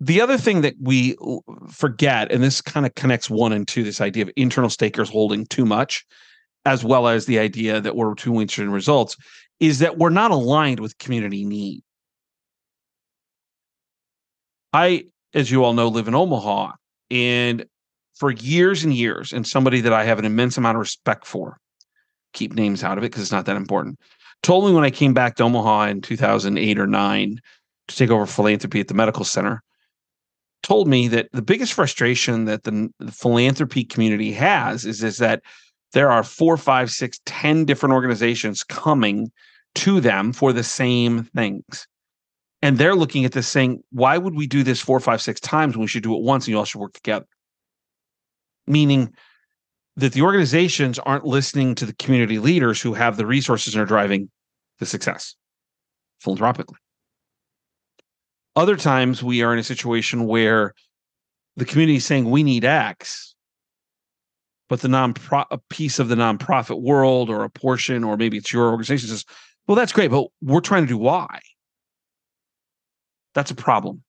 The 0.00 0.22
other 0.22 0.38
thing 0.38 0.62
that 0.62 0.74
we 0.80 1.16
forget, 1.70 2.32
and 2.32 2.42
this 2.42 2.62
kind 2.62 2.86
of 2.86 2.94
connects 2.94 3.28
one 3.28 3.52
and 3.52 3.68
two, 3.68 3.84
this 3.84 4.00
idea 4.00 4.22
of 4.24 4.30
internal 4.34 4.70
stakers 4.70 5.10
holding 5.10 5.44
too 5.46 5.66
much, 5.66 6.06
as 6.64 6.82
well 6.82 7.06
as 7.06 7.26
the 7.26 7.38
idea 7.38 7.80
that 7.80 7.96
we're 7.96 8.14
too 8.14 8.40
interested 8.40 8.62
in 8.62 8.72
results, 8.72 9.16
is 9.60 9.80
that 9.80 9.98
we're 9.98 10.10
not 10.10 10.30
aligned 10.30 10.80
with 10.80 10.98
community 10.98 11.44
need. 11.44 11.82
I, 14.72 15.04
as 15.34 15.50
you 15.50 15.64
all 15.64 15.74
know, 15.74 15.88
live 15.88 16.08
in 16.08 16.14
Omaha, 16.14 16.72
and 17.10 17.66
for 18.14 18.30
years 18.30 18.84
and 18.84 18.94
years, 18.94 19.32
and 19.32 19.46
somebody 19.46 19.80
that 19.82 19.92
I 19.92 20.04
have 20.04 20.18
an 20.18 20.24
immense 20.24 20.56
amount 20.56 20.76
of 20.76 20.80
respect 20.80 21.26
for, 21.26 21.58
keep 22.32 22.54
names 22.54 22.82
out 22.82 22.98
of 22.98 23.04
it 23.04 23.10
because 23.10 23.22
it's 23.22 23.32
not 23.32 23.46
that 23.46 23.56
important, 23.56 23.98
told 24.42 24.64
me 24.64 24.72
when 24.72 24.84
I 24.84 24.90
came 24.90 25.12
back 25.12 25.36
to 25.36 25.42
Omaha 25.42 25.86
in 25.88 26.00
2008 26.00 26.78
or 26.78 26.86
9 26.86 27.40
to 27.88 27.96
take 27.96 28.10
over 28.10 28.26
philanthropy 28.26 28.80
at 28.80 28.88
the 28.88 28.94
medical 28.94 29.24
center, 29.24 29.62
told 30.62 30.88
me 30.88 31.08
that 31.08 31.28
the 31.32 31.42
biggest 31.42 31.72
frustration 31.72 32.44
that 32.44 32.64
the, 32.64 32.88
the 32.98 33.12
philanthropy 33.12 33.84
community 33.84 34.32
has 34.32 34.84
is, 34.86 35.02
is 35.02 35.18
that 35.18 35.42
there 35.92 36.10
are 36.10 36.22
four, 36.22 36.56
five, 36.56 36.90
six, 36.90 37.18
ten 37.26 37.64
different 37.64 37.92
organizations 37.92 38.62
coming 38.62 39.32
to 39.76 40.00
them 40.00 40.32
for 40.32 40.52
the 40.52 40.64
same 40.64 41.24
things. 41.24 41.86
And 42.62 42.76
they're 42.76 42.94
looking 42.94 43.24
at 43.24 43.32
this 43.32 43.48
saying, 43.48 43.82
why 43.90 44.18
would 44.18 44.34
we 44.34 44.46
do 44.46 44.62
this 44.62 44.80
four, 44.80 45.00
five, 45.00 45.22
six 45.22 45.40
times 45.40 45.74
when 45.74 45.82
we 45.82 45.88
should 45.88 46.02
do 46.02 46.14
it 46.14 46.22
once 46.22 46.44
and 46.44 46.52
you 46.52 46.58
all 46.58 46.64
should 46.64 46.80
work 46.80 46.92
together? 46.92 47.26
Meaning 48.66 49.14
that 49.96 50.12
the 50.12 50.22
organizations 50.22 50.98
aren't 50.98 51.24
listening 51.24 51.74
to 51.76 51.86
the 51.86 51.94
community 51.94 52.38
leaders 52.38 52.80
who 52.80 52.94
have 52.94 53.16
the 53.16 53.26
resources 53.26 53.74
and 53.74 53.82
are 53.82 53.86
driving 53.86 54.30
the 54.78 54.86
success 54.86 55.34
philanthropically. 56.20 56.78
Other 58.56 58.76
times 58.76 59.22
we 59.22 59.42
are 59.42 59.52
in 59.52 59.58
a 59.58 59.64
situation 59.64 60.26
where 60.26 60.74
the 61.56 61.64
community 61.64 61.96
is 61.96 62.04
saying 62.04 62.30
we 62.30 62.42
need 62.42 62.64
X, 62.64 63.34
but 64.68 64.80
the 64.80 64.88
non 64.88 65.14
a 65.50 65.58
piece 65.68 65.98
of 65.98 66.08
the 66.08 66.14
nonprofit 66.14 66.80
world 66.80 67.30
or 67.30 67.44
a 67.44 67.50
portion, 67.50 68.04
or 68.04 68.16
maybe 68.16 68.38
it's 68.38 68.52
your 68.52 68.70
organization 68.70 69.08
says, 69.08 69.24
well, 69.66 69.76
that's 69.76 69.92
great, 69.92 70.10
but 70.10 70.26
we're 70.42 70.60
trying 70.60 70.82
to 70.82 70.88
do 70.88 70.98
Y. 70.98 71.40
That's 73.34 73.50
a 73.50 73.54
problem. 73.54 74.02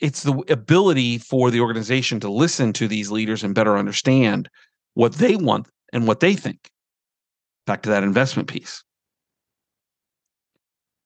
It's 0.00 0.22
the 0.22 0.44
ability 0.48 1.18
for 1.18 1.50
the 1.50 1.60
organization 1.60 2.20
to 2.20 2.30
listen 2.30 2.72
to 2.74 2.86
these 2.86 3.10
leaders 3.10 3.42
and 3.42 3.54
better 3.54 3.76
understand 3.76 4.48
what 4.94 5.14
they 5.14 5.34
want 5.34 5.66
and 5.92 6.06
what 6.06 6.20
they 6.20 6.34
think. 6.34 6.70
Back 7.66 7.82
to 7.82 7.90
that 7.90 8.04
investment 8.04 8.48
piece. 8.48 8.84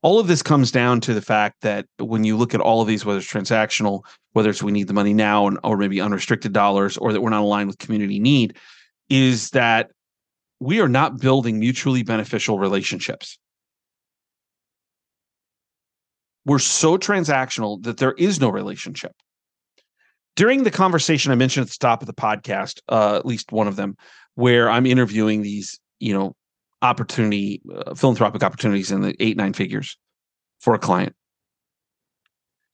All 0.03 0.19
of 0.19 0.27
this 0.27 0.43
comes 0.43 0.71
down 0.71 1.01
to 1.03 1.15
the 1.15 1.23
fact 1.23 1.63
that 1.63 1.87
when 1.99 2.25
you 2.25 2.37
look 2.37 2.55
at 2.55 2.61
all 2.61 2.83
of 2.83 2.89
these, 2.89 3.05
whether 3.05 3.21
it's 3.21 3.33
transactional, 3.33 4.05
whether 4.33 4.51
it's 4.51 4.63
we 4.63 4.73
need 4.73 4.89
the 4.89 4.93
money 4.93 5.15
now, 5.15 5.49
or 5.63 5.77
maybe 5.77 6.01
unrestricted 6.01 6.53
dollars, 6.53 6.99
or 6.99 7.13
that 7.13 7.21
we're 7.21 7.31
not 7.31 7.43
aligned 7.43 7.69
with 7.69 7.79
community 7.79 8.19
need, 8.19 8.57
is 9.09 9.51
that 9.51 9.91
we 10.63 10.81
are 10.81 10.89
not 10.89 11.19
building 11.19 11.59
mutually 11.59 12.05
beneficial 12.05 12.57
relationships. 12.57 13.37
We're 16.47 16.61
so 16.61 16.97
transactional 16.97 17.83
that 17.83 17.97
there 17.97 18.13
is 18.13 18.41
no 18.41 18.49
relationship. 18.49 19.13
During 20.37 20.63
the 20.63 20.71
conversation 20.71 21.33
I 21.33 21.35
mentioned 21.35 21.67
at 21.67 21.71
the 21.71 21.79
top 21.81 22.01
of 22.01 22.07
the 22.07 22.15
podcast, 22.15 22.81
uh, 22.89 23.17
at 23.17 23.27
least 23.27 23.51
one 23.51 23.67
of 23.67 23.75
them, 23.75 23.97
where 24.37 24.71
I'm 24.71 24.87
interviewing 24.87 25.43
these, 25.43 25.81
you 25.99 26.15
know, 26.15 26.37
opportunity, 26.81 27.61
uh, 27.75 27.95
philanthropic 27.95 28.45
opportunities 28.45 28.93
in 28.93 29.03
the 29.03 29.17
eight, 29.19 29.37
nine 29.37 29.55
figures 29.55 29.99
for 30.61 30.75
a 30.75 30.79
client. 30.79 31.17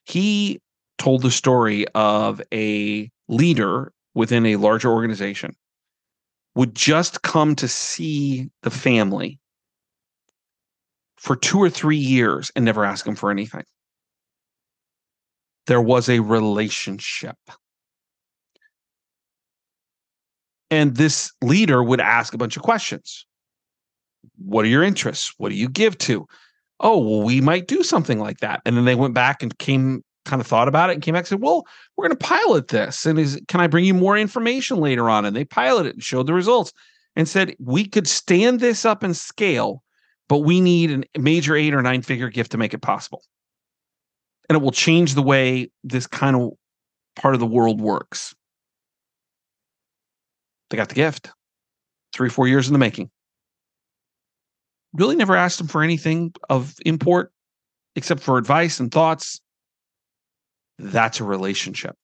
He 0.05 0.61
told 0.99 1.23
the 1.23 1.31
story 1.31 1.87
of 1.95 2.43
a 2.53 3.11
leader 3.29 3.93
within 4.15 4.45
a 4.45 4.57
larger 4.57 4.91
organization 4.91 5.57
would 6.59 6.75
just 6.75 7.23
come 7.23 7.55
to 7.55 7.69
see 7.69 8.51
the 8.65 8.71
family 8.71 9.39
for 11.17 11.37
two 11.37 11.57
or 11.57 11.71
three 11.71 11.97
years 11.97 12.51
and 12.57 12.65
never 12.65 12.85
ask 12.85 13.05
them 13.05 13.15
for 13.15 13.31
anything. 13.31 13.63
There 15.69 15.81
was 15.81 16.09
a 16.09 16.19
relationship. 16.19 17.37
And 20.69 20.97
this 20.97 21.31
leader 21.43 21.81
would 21.81 22.01
ask 22.01 22.35
a 22.35 22.39
bunch 22.39 22.57
of 22.57 22.65
questions. 22.65 23.25
What 24.37 24.65
are 24.65 24.69
your 24.69 24.83
interests? 24.83 25.33
What 25.39 25.51
do 25.51 25.55
you 25.55 25.69
give 25.69 25.97
to? 25.99 26.27
Oh, 26.81 26.99
well, 26.99 27.23
we 27.23 27.41
might 27.41 27.69
do 27.69 27.85
something 27.85 28.19
like 28.19 28.39
that. 28.39 28.63
And 28.67 28.77
then 28.77 28.85
they 28.85 28.97
went 28.97 29.15
back 29.15 29.45
and 29.45 29.57
came 29.59 30.03
kind 30.29 30.41
of 30.41 30.47
thought 30.47 30.69
about 30.69 30.91
it 30.91 30.95
and 30.95 31.03
came 31.03 31.15
back 31.15 31.23
and 31.23 31.29
said, 31.29 31.43
"Well, 31.43 31.67
we're 31.97 32.07
going 32.07 32.17
to 32.17 32.25
pilot 32.25 32.69
this, 32.69 33.07
and 33.07 33.19
is 33.19 33.41
can 33.49 33.61
I 33.61 33.67
bring 33.67 33.85
you 33.85 33.95
more 33.95 34.17
information 34.17 34.79
later 34.79 35.09
on?" 35.11 35.25
And 35.25 35.35
they 35.35 35.45
piloted 35.45 35.95
and 35.95 36.03
showed 36.03 36.27
the 36.27 36.35
results, 36.35 36.73
and 37.17 37.29
said 37.29 37.57
we 37.59 37.87
could 37.87 38.07
stand 38.07 38.61
this 38.61 38.85
up 38.85 39.03
and 39.03 39.17
scale, 39.17 39.83
but 40.29 40.39
we 40.39 40.61
need 40.61 41.09
a 41.17 41.19
major 41.19 41.57
eight 41.57 41.75
or 41.75 41.83
nine 41.83 42.03
figure 42.03 42.29
gift 42.29 42.53
to 42.53 42.59
make 42.59 42.75
it 42.75 42.83
possible, 42.83 43.25
and 44.49 44.57
it 44.57 44.63
will 44.63 44.73
change 44.73 45.15
the 45.15 45.23
way 45.23 45.71
this 45.83 46.07
kind 46.07 46.37
of 46.37 46.51
part 47.17 47.35
of 47.35 47.41
the 47.41 47.47
world 47.47 47.81
works. 47.81 48.35
They 50.71 50.77
got 50.77 50.91
the 50.91 50.95
gift, 50.95 51.31
three 52.13 52.29
four 52.29 52.47
years 52.47 52.69
in 52.69 52.75
the 52.75 52.79
making. 52.79 53.11
Really 54.93 55.17
never 55.17 55.37
asked 55.37 55.59
them 55.59 55.69
for 55.69 55.83
anything 55.83 56.35
of 56.49 56.75
import 56.85 57.33
except 57.97 58.21
for 58.21 58.39
advice 58.39 58.79
and 58.81 58.93
thoughts 58.93 59.41
that's 60.79 61.21
a 61.21 61.25
relationship. 61.25 61.95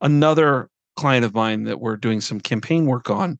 Another 0.00 0.68
client 0.96 1.24
of 1.24 1.34
mine 1.34 1.64
that 1.64 1.80
we're 1.80 1.96
doing 1.96 2.20
some 2.20 2.40
campaign 2.40 2.86
work 2.86 3.10
on 3.10 3.38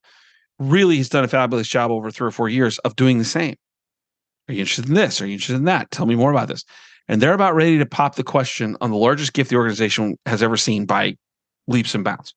really 0.59 0.99
has 0.99 1.09
done 1.09 1.25
a 1.25 1.29
fabulous 1.29 1.69
job 1.69 1.91
over 1.91 2.11
three 2.11 2.29
or 2.29 2.31
four 2.31 2.49
years 2.49 2.79
of 2.81 2.97
doing 2.97 3.19
the 3.19 3.25
same. 3.25 3.57
Are 4.49 4.55
you 4.55 4.61
interested 4.61 4.89
in 4.89 4.95
this? 4.95 5.21
Are 5.21 5.27
you 5.27 5.35
interested 5.35 5.57
in 5.57 5.65
that? 5.65 5.91
Tell 5.91 6.07
me 6.07 6.17
more 6.17 6.31
about 6.31 6.49
this. 6.49 6.65
And 7.09 7.21
they're 7.21 7.35
about 7.35 7.55
ready 7.55 7.79
to 7.79 7.87
pop 7.87 8.15
the 8.15 8.23
question 8.23 8.77
on 8.81 8.91
the 8.91 8.97
largest 8.97 9.33
gift 9.33 9.51
the 9.51 9.57
organization 9.57 10.17
has 10.27 10.43
ever 10.43 10.57
seen 10.57 10.87
by 10.87 11.17
leaps 11.67 11.95
and 11.95 12.05
bounds. 12.05 12.35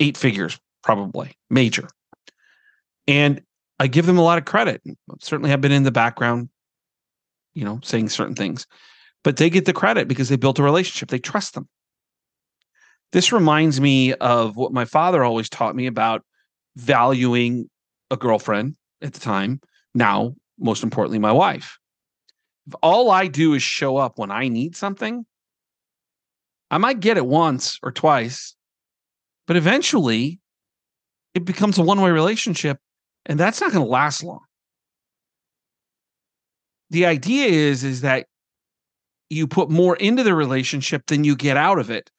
Eight 0.00 0.16
figures, 0.16 0.58
probably, 0.82 1.32
major. 1.50 1.88
And 3.06 3.42
I 3.78 3.86
give 3.86 4.06
them 4.06 4.18
a 4.18 4.22
lot 4.22 4.38
of 4.38 4.44
credit. 4.44 4.82
Certainly 5.20 5.50
have 5.50 5.60
been 5.60 5.72
in 5.72 5.82
the 5.82 5.90
background, 5.90 6.48
you 7.54 7.64
know, 7.64 7.80
saying 7.82 8.08
certain 8.08 8.34
things, 8.34 8.66
but 9.26 9.38
they 9.38 9.50
get 9.50 9.64
the 9.64 9.72
credit 9.72 10.06
because 10.06 10.28
they 10.28 10.36
built 10.36 10.60
a 10.60 10.62
relationship. 10.62 11.08
They 11.08 11.18
trust 11.18 11.54
them. 11.54 11.68
This 13.10 13.32
reminds 13.32 13.80
me 13.80 14.14
of 14.14 14.54
what 14.54 14.72
my 14.72 14.84
father 14.84 15.24
always 15.24 15.48
taught 15.48 15.74
me 15.74 15.88
about 15.88 16.22
valuing 16.76 17.68
a 18.12 18.16
girlfriend 18.16 18.76
at 19.02 19.14
the 19.14 19.18
time. 19.18 19.60
Now, 19.96 20.36
most 20.60 20.84
importantly, 20.84 21.18
my 21.18 21.32
wife. 21.32 21.76
If 22.68 22.74
all 22.84 23.10
I 23.10 23.26
do 23.26 23.54
is 23.54 23.64
show 23.64 23.96
up 23.96 24.16
when 24.16 24.30
I 24.30 24.46
need 24.46 24.76
something, 24.76 25.26
I 26.70 26.78
might 26.78 27.00
get 27.00 27.16
it 27.16 27.26
once 27.26 27.80
or 27.82 27.90
twice, 27.90 28.54
but 29.48 29.56
eventually 29.56 30.38
it 31.34 31.44
becomes 31.44 31.78
a 31.78 31.82
one 31.82 32.00
way 32.00 32.12
relationship, 32.12 32.78
and 33.24 33.40
that's 33.40 33.60
not 33.60 33.72
going 33.72 33.84
to 33.84 33.90
last 33.90 34.22
long. 34.22 34.44
The 36.90 37.06
idea 37.06 37.46
is, 37.46 37.82
is 37.82 38.02
that 38.02 38.28
you 39.30 39.46
put 39.46 39.70
more 39.70 39.96
into 39.96 40.22
the 40.22 40.34
relationship 40.34 41.06
than 41.06 41.24
you 41.24 41.36
get 41.36 41.56
out 41.56 41.78
of 41.78 41.90
it 41.90 42.10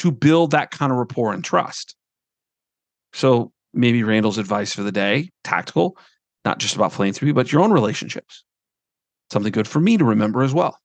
to 0.00 0.10
build 0.10 0.50
that 0.50 0.70
kind 0.70 0.92
of 0.92 0.98
rapport 0.98 1.32
and 1.32 1.44
trust. 1.44 1.94
So 3.12 3.52
maybe 3.72 4.02
Randall's 4.02 4.38
advice 4.38 4.74
for 4.74 4.82
the 4.82 4.92
day, 4.92 5.30
tactical, 5.44 5.96
not 6.44 6.58
just 6.58 6.74
about 6.74 6.92
philanthropy, 6.92 7.32
but 7.32 7.52
your 7.52 7.62
own 7.62 7.72
relationships. 7.72 8.44
Something 9.30 9.52
good 9.52 9.68
for 9.68 9.80
me 9.80 9.96
to 9.96 10.04
remember 10.04 10.42
as 10.42 10.54
well. 10.54 10.78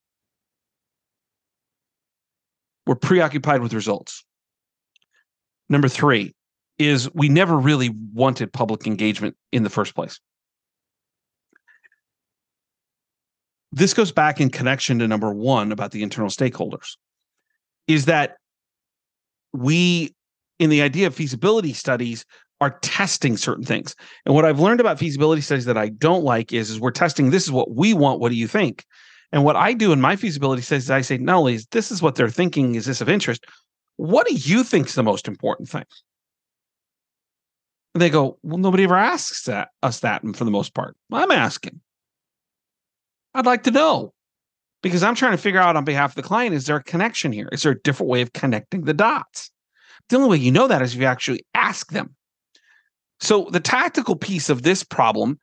We're 2.85 2.95
preoccupied 2.95 3.61
with 3.61 3.73
results. 3.73 4.23
Number 5.69 5.87
three 5.87 6.35
is 6.77 7.11
we 7.13 7.29
never 7.29 7.57
really 7.57 7.89
wanted 8.13 8.53
public 8.53 8.85
engagement 8.85 9.35
in 9.51 9.63
the 9.63 9.69
first 9.69 9.95
place. 9.95 10.19
This 13.75 13.93
goes 13.93 14.11
back 14.11 14.39
in 14.39 14.49
connection 14.49 14.99
to 14.99 15.07
number 15.07 15.33
one 15.33 15.73
about 15.73 15.91
the 15.91 16.01
internal 16.01 16.29
stakeholders, 16.29 16.95
is 17.87 18.05
that 18.05 18.37
we, 19.53 20.15
in 20.59 20.69
the 20.69 20.81
idea 20.81 21.07
of 21.07 21.13
feasibility 21.13 21.73
studies, 21.73 22.25
are 22.61 22.79
testing 22.81 23.35
certain 23.35 23.65
things. 23.65 23.93
And 24.25 24.33
what 24.33 24.45
I've 24.45 24.61
learned 24.61 24.79
about 24.79 24.97
feasibility 24.97 25.41
studies 25.41 25.65
that 25.65 25.77
I 25.77 25.89
don't 25.89 26.23
like 26.23 26.53
is, 26.53 26.69
is 26.69 26.79
we're 26.79 26.91
testing 26.91 27.29
this 27.29 27.43
is 27.43 27.51
what 27.51 27.75
we 27.75 27.93
want. 27.93 28.21
What 28.21 28.29
do 28.29 28.37
you 28.37 28.47
think? 28.47 28.85
And 29.33 29.43
what 29.43 29.57
I 29.57 29.73
do 29.73 29.91
in 29.91 29.99
my 29.99 30.15
feasibility 30.15 30.61
studies 30.61 30.85
is 30.85 30.91
I 30.91 31.01
say, 31.01 31.17
not 31.17 31.35
only 31.35 31.55
is 31.55 31.67
this 31.67 31.91
is 31.91 32.01
what 32.01 32.15
they're 32.15 32.29
thinking, 32.29 32.75
is 32.75 32.85
this 32.85 33.01
of 33.01 33.09
interest? 33.09 33.45
What 33.97 34.25
do 34.25 34.33
you 34.33 34.63
think 34.63 34.87
is 34.87 34.95
the 34.95 35.03
most 35.03 35.27
important 35.27 35.67
thing? 35.67 35.83
And 37.93 38.01
they 38.01 38.09
go, 38.09 38.39
well, 38.41 38.57
nobody 38.57 38.85
ever 38.85 38.95
asks 38.95 39.43
that 39.43 39.69
us 39.83 39.99
that 39.99 40.23
And 40.23 40.35
for 40.35 40.45
the 40.45 40.51
most 40.51 40.73
part. 40.73 40.95
I'm 41.11 41.31
asking. 41.31 41.81
I'd 43.35 43.45
like 43.45 43.63
to 43.63 43.71
know 43.71 44.13
because 44.81 45.03
I'm 45.03 45.13
trying 45.13 45.33
to 45.33 45.37
figure 45.37 45.59
out 45.59 45.75
on 45.75 45.83
behalf 45.83 46.11
of 46.11 46.15
the 46.15 46.23
client, 46.23 46.55
is 46.55 46.65
there 46.65 46.77
a 46.77 46.83
connection 46.83 47.33
here? 47.33 47.49
Is 47.51 47.63
there 47.63 47.73
a 47.73 47.81
different 47.81 48.09
way 48.09 48.21
of 48.21 48.31
connecting 48.31 48.85
the 48.85 48.93
dots? 48.93 49.51
The 50.07 50.15
only 50.15 50.29
way 50.29 50.37
you 50.37 50.51
know 50.51 50.67
that 50.67 50.81
is 50.81 50.93
if 50.93 51.01
you 51.01 51.05
actually 51.05 51.45
ask 51.53 51.91
them. 51.91 52.15
So 53.19 53.49
the 53.51 53.59
tactical 53.59 54.15
piece 54.15 54.49
of 54.49 54.61
this 54.61 54.83
problem 54.83 55.39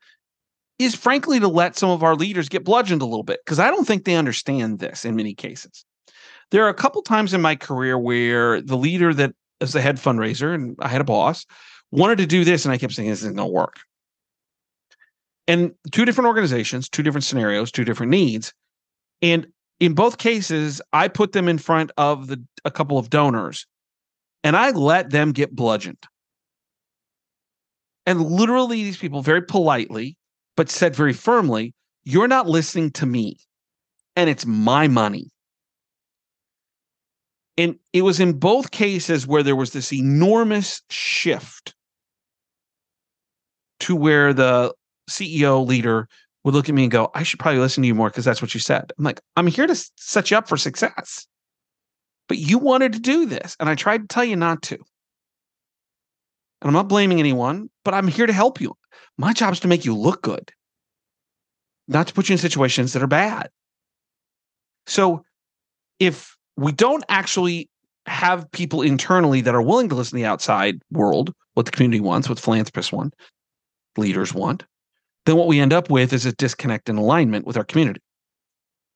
is 0.79 0.95
frankly 0.95 1.39
to 1.39 1.49
let 1.49 1.77
some 1.77 1.91
of 1.91 2.03
our 2.03 2.15
leaders 2.15 2.49
get 2.49 2.65
bludgeoned 2.65 3.03
a 3.03 3.07
little 3.07 3.25
bit 3.25 3.41
because 3.45 3.59
I 3.59 3.69
don't 3.69 3.87
think 3.87 4.05
they 4.05 4.15
understand 4.15 4.79
this 4.79 5.05
in 5.05 5.15
many 5.15 5.35
cases. 5.35 5.85
There 6.51 6.65
are 6.65 6.71
a 6.71 6.75
couple 6.75 7.03
times 7.03 7.35
in 7.35 7.43
my 7.43 7.57
career 7.57 7.99
where 7.99 8.63
the 8.63 8.77
leader 8.77 9.13
that 9.15 9.35
is 9.61 9.75
the 9.75 9.83
head 9.83 9.97
fundraiser 9.97 10.55
and 10.55 10.77
I 10.81 10.89
had 10.89 11.01
a 11.03 11.05
boss 11.05 11.45
wanted 11.91 12.19
to 12.19 12.27
do 12.27 12.45
this 12.45 12.65
and 12.65 12.73
I 12.73 12.79
kept 12.79 12.95
saying 12.95 13.11
this 13.11 13.21
isn't 13.21 13.37
going 13.37 13.49
to 13.49 13.53
work. 13.53 13.81
And 15.49 15.73
two 15.91 16.05
different 16.05 16.29
organizations, 16.29 16.89
two 16.89 17.03
different 17.03 17.25
scenarios, 17.25 17.73
two 17.73 17.85
different 17.85 18.11
needs. 18.11 18.53
And 19.21 19.47
in 19.81 19.95
both 19.95 20.19
cases, 20.19 20.81
I 20.93 21.09
put 21.09 21.33
them 21.33 21.49
in 21.49 21.59
front 21.59 21.91
of 21.97 22.29
the 22.29 22.43
a 22.65 22.71
couple 22.71 22.99
of 22.99 23.11
donors 23.11 23.67
and 24.45 24.57
I 24.57 24.71
let 24.71 25.11
them 25.11 25.33
get 25.33 25.55
bludgeoned. 25.55 26.05
And 28.07 28.21
literally, 28.21 28.83
these 28.83 28.97
people 28.97 29.23
very 29.23 29.43
politely, 29.43 30.17
but 30.57 30.69
said 30.69 30.95
very 30.95 31.13
firmly, 31.13 31.75
You're 32.05 32.29
not 32.29 32.49
listening 32.49 32.91
to 32.93 33.07
me. 33.07 33.39
And 34.17 34.29
it's 34.29 34.45
my 34.45 34.89
money. 34.89 35.31
And 37.57 37.77
it 37.93 38.03
was 38.03 38.19
in 38.19 38.39
both 38.39 38.71
cases 38.71 39.27
where 39.27 39.43
there 39.43 39.57
was 39.57 39.73
this 39.73 39.93
enormous 39.93 40.83
shift 40.91 41.75
to 43.81 43.95
where 43.95 44.33
the 44.33 44.75
CEO 45.11 45.67
leader 45.67 46.09
would 46.45 46.55
look 46.55 46.69
at 46.69 46.75
me 46.75 46.83
and 46.85 46.91
go, 46.91 47.11
I 47.15 47.23
should 47.23 47.39
probably 47.39 47.61
listen 47.61 47.83
to 47.83 47.87
you 47.87 47.95
more 47.95 48.11
because 48.11 48.25
that's 48.25 48.43
what 48.43 48.55
you 48.55 48.61
said. 48.61 48.93
I'm 48.99 49.05
like, 49.05 49.21
I'm 49.37 49.47
here 49.47 49.67
to 49.67 49.91
set 49.97 50.31
you 50.31 50.37
up 50.37 50.49
for 50.49 50.57
success. 50.57 51.27
But 52.29 52.39
you 52.39 52.59
wanted 52.59 52.93
to 52.95 53.01
do 53.01 53.27
this. 53.27 53.57
And 53.61 53.69
I 53.69 53.75
tried 53.75 54.03
to 54.03 54.07
tell 54.09 54.25
you 54.25 54.37
not 54.37 54.63
to. 54.63 54.75
And 54.77 56.69
I'm 56.69 56.73
not 56.73 56.89
blaming 56.89 57.19
anyone, 57.19 57.71
but 57.85 57.95
I'm 57.95 58.09
here 58.09 58.27
to 58.27 58.33
help 58.33 58.61
you. 58.61 58.75
My 59.19 59.33
job 59.33 59.53
is 59.53 59.61
to 59.61 59.69
make 59.69 59.85
you 59.85 59.97
look 59.97 60.23
good, 60.23 60.51
not 61.89 62.07
to 62.07 62.15
put 62.15 62.29
you 62.29 62.35
in 62.35 62.39
situations 62.39 62.93
that 62.93 63.03
are 63.03 63.09
bad. 63.09 63.51
So 64.87 65.25
if 65.99 66.37
we 66.57 66.73
don't 66.73 67.05
actually 67.09 67.69
have 68.07 68.51
people 68.53 68.83
internally 68.83 69.41
that 69.43 69.55
are 69.55 69.63
willing 69.63 69.89
to 69.89 69.95
listen 69.95 70.17
to 70.17 70.23
the 70.23 70.29
outside 70.29 70.81
world, 70.91 71.33
what 71.55 71.67
the 71.67 71.73
community 71.73 72.01
wants, 72.01 72.29
what 72.29 72.41
philanthropists 72.41 72.93
want, 72.93 73.15
leaders 73.97 74.33
want, 74.33 74.65
then 75.27 75.37
what 75.37 75.47
we 75.47 75.61
end 75.61 75.73
up 75.73 75.91
with 75.91 76.13
is 76.13 76.27
a 76.27 76.33
disconnect 76.33 76.89
in 76.89 76.97
alignment 76.97 77.47
with 77.47 77.57
our 77.57 77.65
community. 77.65 78.01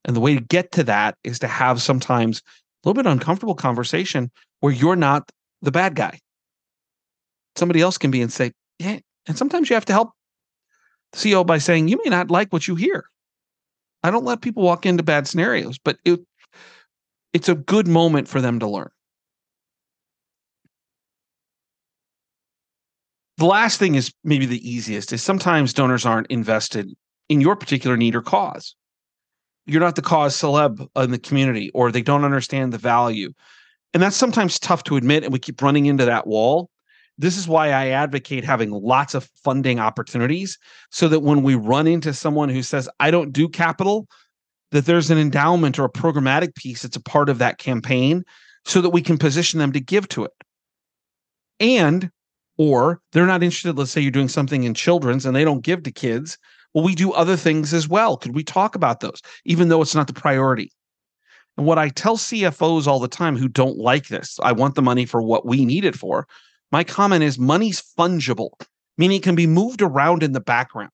And 0.04 0.14
the 0.14 0.20
way 0.20 0.34
to 0.34 0.40
get 0.40 0.72
to 0.72 0.84
that 0.84 1.16
is 1.24 1.38
to 1.40 1.48
have 1.48 1.82
sometimes 1.82 2.38
a 2.38 2.88
little 2.88 3.02
bit 3.02 3.10
uncomfortable 3.10 3.54
conversation 3.54 4.30
where 4.60 4.72
you're 4.72 4.96
not 4.96 5.30
the 5.62 5.72
bad 5.72 5.94
guy 5.94 6.18
somebody 7.56 7.80
else 7.80 7.98
can 7.98 8.10
be 8.10 8.22
and 8.22 8.32
say, 8.32 8.52
yeah. 8.78 8.98
And 9.26 9.36
sometimes 9.36 9.68
you 9.68 9.74
have 9.74 9.84
to 9.86 9.92
help 9.92 10.10
the 11.12 11.18
CEO 11.18 11.44
by 11.44 11.58
saying, 11.58 11.88
you 11.88 11.98
may 12.04 12.10
not 12.10 12.30
like 12.30 12.52
what 12.52 12.68
you 12.68 12.74
hear. 12.74 13.06
I 14.02 14.10
don't 14.10 14.24
let 14.24 14.40
people 14.40 14.62
walk 14.62 14.86
into 14.86 15.02
bad 15.02 15.26
scenarios, 15.26 15.78
but 15.78 15.98
it, 16.04 16.20
it's 17.32 17.48
a 17.48 17.54
good 17.54 17.88
moment 17.88 18.28
for 18.28 18.40
them 18.40 18.60
to 18.60 18.68
learn. 18.68 18.90
The 23.38 23.46
last 23.46 23.79
thing 23.79 23.96
is 23.96 24.12
maybe 24.25 24.46
the 24.46 24.68
easiest 24.68 25.12
is 25.12 25.22
sometimes 25.22 25.72
donors 25.72 26.07
aren't 26.07 26.29
invested 26.29 26.90
in 27.29 27.40
your 27.40 27.57
particular 27.57 27.96
need 27.96 28.14
or 28.14 28.22
cause. 28.22 28.75
You're 29.66 29.81
not 29.81 29.96
the 29.96 30.03
cause 30.03 30.37
celeb 30.37 30.87
in 30.96 31.11
the 31.11 31.18
community, 31.18 31.70
or 31.75 31.90
they 31.90 32.03
don't 32.03 32.25
understand 32.25 32.72
the 32.72 32.79
value. 32.79 33.33
And 33.92 34.03
that's 34.03 34.16
sometimes 34.16 34.59
tough 34.59 34.85
to 34.85 34.96
admit. 34.96 35.25
And 35.25 35.33
we 35.33 35.38
keep 35.38 35.61
running 35.61 35.87
into 35.87 36.05
that 36.05 36.27
wall. 36.27 36.70
This 37.18 37.37
is 37.37 37.49
why 37.49 37.68
I 37.68 37.88
advocate 37.88 38.44
having 38.44 38.70
lots 38.70 39.14
of 39.14 39.29
funding 39.42 39.81
opportunities 39.81 40.59
so 40.90 41.09
that 41.09 41.20
when 41.20 41.42
we 41.42 41.55
run 41.55 41.87
into 41.87 42.12
someone 42.12 42.49
who 42.49 42.62
says, 42.62 42.88
I 43.01 43.11
don't 43.11 43.33
do 43.33 43.49
capital, 43.49 44.07
that 44.70 44.87
there's 44.87 45.11
an 45.11 45.18
endowment 45.18 45.79
or 45.79 45.85
a 45.85 45.90
programmatic 45.90 46.55
piece 46.55 46.83
that's 46.83 46.96
a 46.96 47.03
part 47.03 47.29
of 47.29 47.38
that 47.38 47.59
campaign 47.59 48.22
so 48.64 48.81
that 48.81 48.90
we 48.90 49.01
can 49.01 49.16
position 49.16 49.59
them 49.59 49.72
to 49.72 49.81
give 49.81 50.09
to 50.09 50.25
it. 50.25 50.33
And, 51.59 52.11
or 52.59 53.01
they're 53.12 53.27
not 53.27 53.42
interested, 53.42 53.77
let's 53.77 53.90
say 53.90 54.01
you're 54.01 54.11
doing 54.11 54.29
something 54.29 54.64
in 54.64 54.75
children's 54.75 55.27
and 55.27 55.35
they 55.35 55.45
don't 55.45 55.64
give 55.64 55.83
to 55.85 55.92
kids. 55.92 56.38
Well, 56.75 56.85
we 56.85 56.95
do 56.95 57.12
other 57.12 57.37
things 57.37 57.73
as 57.73 57.88
well. 57.88 58.16
Could 58.16 58.35
we 58.35 58.45
talk 58.45 58.75
about 58.75 59.01
those, 59.01 59.23
even 59.45 59.69
though 59.69 59.83
it's 59.83 59.95
not 59.95 60.07
the 60.07 60.12
priority? 60.12 60.73
And 61.57 61.66
what 61.66 61.79
I 61.79 61.88
tell 61.88 62.16
CFOs 62.16 62.87
all 62.87 62.99
the 62.99 63.09
time 63.09 63.37
who 63.37 63.49
don't 63.49 63.79
like 63.79 64.09
this, 64.09 64.38
I 64.42 64.53
want 64.53 64.75
the 64.75 64.83
money 64.83 65.07
for 65.07 65.23
what 65.23 65.47
we 65.47 65.64
need 65.64 65.85
it 65.85 65.97
for. 65.97 66.27
My 66.71 66.85
comment 66.85 67.25
is 67.25 67.38
money's 67.38 67.83
fungible, 67.99 68.51
meaning 68.99 69.19
it 69.19 69.23
can 69.23 69.37
be 69.37 69.47
moved 69.47 69.81
around 69.81 70.23
in 70.23 70.33
the 70.33 70.40
background. 70.40 70.90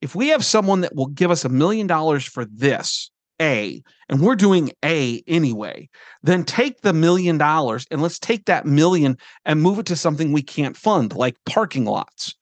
If 0.00 0.14
we 0.14 0.28
have 0.28 0.44
someone 0.44 0.80
that 0.80 0.96
will 0.96 1.06
give 1.06 1.30
us 1.30 1.44
a 1.44 1.48
million 1.48 1.86
dollars 1.86 2.24
for 2.24 2.44
this, 2.46 3.10
A, 3.40 3.82
and 4.08 4.20
we're 4.20 4.36
doing 4.36 4.70
A 4.84 5.22
anyway, 5.26 5.88
then 6.22 6.44
take 6.44 6.82
the 6.82 6.92
million 6.92 7.38
dollars 7.38 7.86
and 7.90 8.02
let's 8.02 8.18
take 8.18 8.44
that 8.46 8.66
million 8.66 9.16
and 9.44 9.62
move 9.62 9.78
it 9.78 9.86
to 9.86 9.96
something 9.96 10.32
we 10.32 10.42
can't 10.42 10.76
fund, 10.76 11.14
like 11.14 11.36
parking 11.46 11.84
lots 11.84 12.34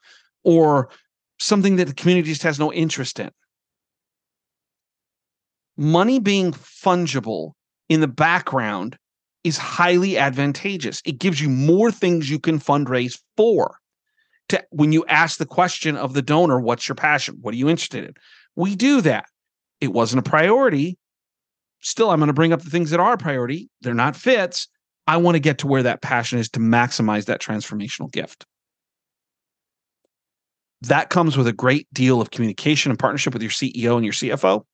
or 0.45 0.91
something 1.39 1.77
that 1.77 1.87
the 1.87 1.95
community 1.95 2.29
just 2.29 2.43
has 2.43 2.59
no 2.59 2.73
interest 2.73 3.21
in. 3.21 3.31
Money 5.77 6.19
being 6.19 6.53
fungible 6.53 7.53
in 7.89 8.01
the 8.01 8.09
background 8.09 8.97
is 9.45 9.57
highly 9.57 10.19
advantageous. 10.19 11.01
It 11.05 11.19
gives 11.19 11.41
you 11.41 11.49
more 11.49 11.93
things 11.93 12.29
you 12.29 12.41
can 12.41 12.59
fundraise 12.59 13.19
for. 13.37 13.79
To, 14.49 14.65
when 14.71 14.93
you 14.93 15.05
ask 15.07 15.39
the 15.39 15.47
question 15.47 15.97
of 15.97 16.15
the 16.15 16.23
donor, 16.23 16.59
what's 16.61 16.89
your 16.89 16.97
passion? 16.97 17.39
What 17.41 17.55
are 17.55 17.59
you 17.59 17.69
interested 17.69 18.05
in? 18.05 18.15
We 18.57 18.75
do 18.75 19.01
that. 19.03 19.27
It 19.81 19.93
wasn't 19.93 20.27
a 20.27 20.29
priority. 20.29 20.99
Still, 21.81 22.11
I'm 22.11 22.19
going 22.19 22.29
to 22.29 22.33
bring 22.33 22.53
up 22.53 22.63
the 22.63 22.71
things 22.71 22.91
that 22.91 23.01
are 23.01 23.13
a 23.13 23.19
priority. 23.19 23.69
They're 23.81 23.95
not 23.95 24.17
fits. 24.17 24.69
I 25.07 25.17
want 25.17 25.37
to 25.37 25.41
get 25.41 25.59
to 25.59 25.67
where 25.67 25.85
that 25.85 26.03
passion 26.03 26.39
is 26.39 26.49
to 26.51 26.61
maximize 26.61 27.27
that 27.27 27.41
transformational 27.41 28.11
gift. 28.11 28.45
That 30.83 31.11
comes 31.11 31.37
with 31.37 31.47
a 31.47 31.53
great 31.53 31.87
deal 31.93 32.21
of 32.21 32.31
communication 32.31 32.91
and 32.91 32.99
partnership 32.99 33.33
with 33.33 33.43
your 33.43 33.51
CEO 33.51 33.97
and 33.97 34.05
your 34.05 34.13
CFO 34.13 34.65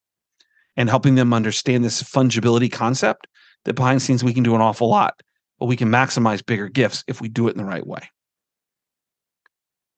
and 0.77 0.89
helping 0.89 1.15
them 1.15 1.33
understand 1.33 1.85
this 1.85 2.03
fungibility 2.03 2.71
concept 2.71 3.27
that 3.65 3.75
behind 3.75 4.01
the 4.01 4.05
scenes 4.05 4.25
we 4.25 4.35
can 4.35 4.43
do 4.43 4.55
an 4.55 4.61
awful 4.61 4.89
lot, 4.89 5.23
but 5.59 5.67
we 5.67 5.77
can 5.77 5.89
maximize 5.89 6.45
bigger 6.45 6.69
gifts 6.69 7.05
if 7.07 7.21
we 7.21 7.29
do 7.29 7.49
it 7.49 7.53
in 7.53 7.59
the 7.59 7.65
right 7.65 7.87
way. 7.87 8.01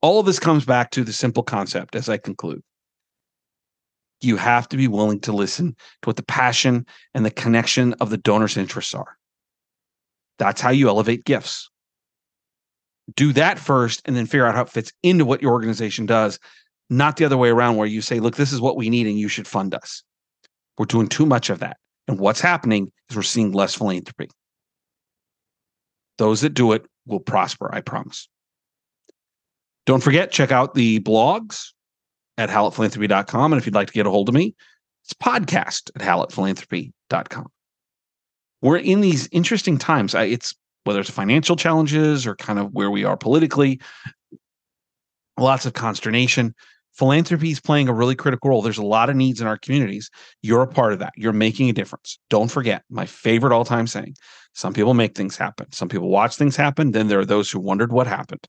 All 0.03 0.21
of 0.21 0.27
this 0.27 0.39
comes 0.39 0.65
back 0.65 0.91
to 0.93 1.03
the 1.03 1.13
simple 1.13 1.43
concept 1.43 1.97
as 1.97 2.09
I 2.09 2.19
conclude. 2.19 2.63
You 4.21 4.37
have 4.37 4.69
to 4.71 4.77
be 4.77 4.89
willing 4.89 5.21
to 5.21 5.33
listen 5.33 5.77
to 6.03 6.09
what 6.09 6.17
the 6.17 6.23
passion 6.23 6.87
and 7.15 7.25
the 7.25 7.31
connection 7.31 7.95
of 7.95 8.11
the 8.11 8.17
donor's 8.17 8.57
interests 8.57 8.95
are. 8.95 9.17
That's 10.39 10.61
how 10.61 10.71
you 10.71 10.89
elevate 10.89 11.25
gifts. 11.25 11.71
Do 13.15 13.33
that 13.35 13.59
first 13.59 14.03
and 14.05 14.17
then 14.17 14.27
figure 14.27 14.47
out 14.47 14.55
how 14.55 14.63
it 14.63 14.69
fits 14.69 14.93
into 15.03 15.25
what 15.25 15.43
your 15.43 15.53
organization 15.53 16.07
does, 16.07 16.39
not 16.91 17.17
the 17.17 17.25
other 17.25 17.37
way 17.37 17.51
around 17.51 17.77
where 17.77 17.87
you 17.87 18.01
say, 18.01 18.21
look, 18.21 18.37
this 18.37 18.53
is 18.53 18.61
what 18.61 18.77
we 18.77 18.91
need 18.91 19.07
and 19.07 19.19
you 19.19 19.29
should 19.29 19.47
fund 19.47 19.75
us. 19.75 20.03
We're 20.79 20.87
doing 20.87 21.09
too 21.09 21.27
much 21.27 21.51
of 21.51 21.61
that. 21.61 21.77
And 22.09 22.19
what's 22.19 22.41
happening 22.41 22.91
is 23.11 23.17
we're 23.17 23.23
seeing 23.23 23.53
less 23.53 23.75
philanthropy. 23.75 24.29
Those 26.19 26.41
that 26.41 26.55
do 26.55 26.73
it 26.73 26.87
will 27.07 27.21
prosper, 27.21 27.73
I 27.73 27.81
promise. 27.81 28.29
Don't 29.85 30.03
forget, 30.03 30.33
check 30.33 30.51
out 30.51 30.75
the 30.75 31.01
blogs 31.01 31.73
at 32.39 32.51
hallettphilanthropy.com. 32.51 33.53
And 33.53 33.61
if 33.61 33.67
you'd 33.67 33.75
like 33.75 33.89
to 33.89 33.93
get 33.93 34.07
a 34.07 34.11
hold 34.11 34.29
of 34.29 34.35
me, 34.35 34.55
it's 35.05 35.15
podcast 35.15 35.91
at 35.95 36.03
hallettphilanthropy.com. 36.03 37.47
We're 38.63 38.79
in 38.79 39.01
these 39.01 39.29
interesting 39.33 39.79
times. 39.79 40.15
It's 40.15 40.55
whether 40.85 41.01
it's 41.01 41.11
financial 41.11 41.57
challenges 41.57 42.27
or 42.27 42.37
kind 42.37 42.59
of 42.59 42.73
where 42.73 42.91
we 42.91 43.05
are 43.05 43.17
politically, 43.17 43.81
lots 45.39 45.67
of 45.67 45.75
consternation 45.75 46.55
philanthropy 46.97 47.51
is 47.51 47.61
playing 47.61 47.89
a 47.89 47.93
really 47.93 48.15
critical 48.15 48.51
role. 48.51 48.63
There's 48.63 48.79
a 48.79 48.85
lot 48.85 49.11
of 49.11 49.17
needs 49.17 49.41
in 49.41 49.47
our 49.47 49.59
communities. 49.59 50.11
You're 50.43 50.63
a 50.63 50.67
part 50.67 50.93
of 50.93 50.99
that. 51.01 51.13
You're 51.17 51.33
making 51.33 51.69
a 51.69 51.73
difference. 51.73 52.19
Don't 52.31 52.51
forget 52.51 52.83
my 52.91 53.07
favorite 53.07 53.53
all 53.53 53.65
time 53.65 53.87
saying 53.87 54.17
some 54.55 54.73
people 54.73 54.95
make 54.95 55.15
things 55.15 55.37
happen, 55.37 55.71
some 55.73 55.89
people 55.89 56.09
watch 56.09 56.37
things 56.37 56.57
happen. 56.57 56.93
Then 56.93 57.09
there 57.09 57.21
are 57.21 57.27
those 57.27 57.51
who 57.51 57.61
wondered 57.61 57.93
what 57.93 58.07
happened. 58.07 58.47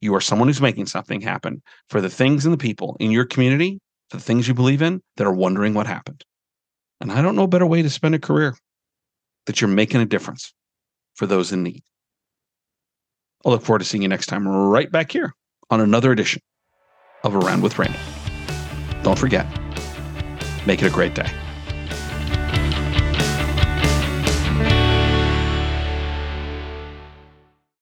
You 0.00 0.14
are 0.14 0.20
someone 0.20 0.48
who's 0.48 0.60
making 0.60 0.86
something 0.86 1.20
happen 1.20 1.62
for 1.88 2.00
the 2.00 2.10
things 2.10 2.44
and 2.44 2.52
the 2.52 2.58
people 2.58 2.96
in 3.00 3.10
your 3.10 3.26
community, 3.26 3.80
the 4.10 4.20
things 4.20 4.48
you 4.48 4.54
believe 4.54 4.82
in 4.82 5.02
that 5.16 5.26
are 5.26 5.32
wondering 5.32 5.74
what 5.74 5.86
happened. 5.86 6.24
And 7.00 7.12
I 7.12 7.22
don't 7.22 7.36
know 7.36 7.44
a 7.44 7.48
better 7.48 7.66
way 7.66 7.82
to 7.82 7.90
spend 7.90 8.14
a 8.14 8.18
career 8.18 8.56
that 9.46 9.60
you're 9.60 9.68
making 9.68 10.00
a 10.00 10.06
difference 10.06 10.52
for 11.14 11.26
those 11.26 11.52
in 11.52 11.62
need. 11.62 11.82
I'll 13.44 13.52
look 13.52 13.62
forward 13.62 13.80
to 13.80 13.84
seeing 13.84 14.02
you 14.02 14.08
next 14.08 14.26
time 14.26 14.46
right 14.46 14.90
back 14.90 15.12
here 15.12 15.34
on 15.70 15.80
another 15.80 16.12
edition 16.12 16.42
of 17.24 17.34
Around 17.34 17.62
with 17.62 17.78
Randall. 17.78 18.00
Don't 19.02 19.18
forget, 19.18 19.46
make 20.66 20.82
it 20.82 20.86
a 20.86 20.90
great 20.90 21.14
day. 21.14 21.30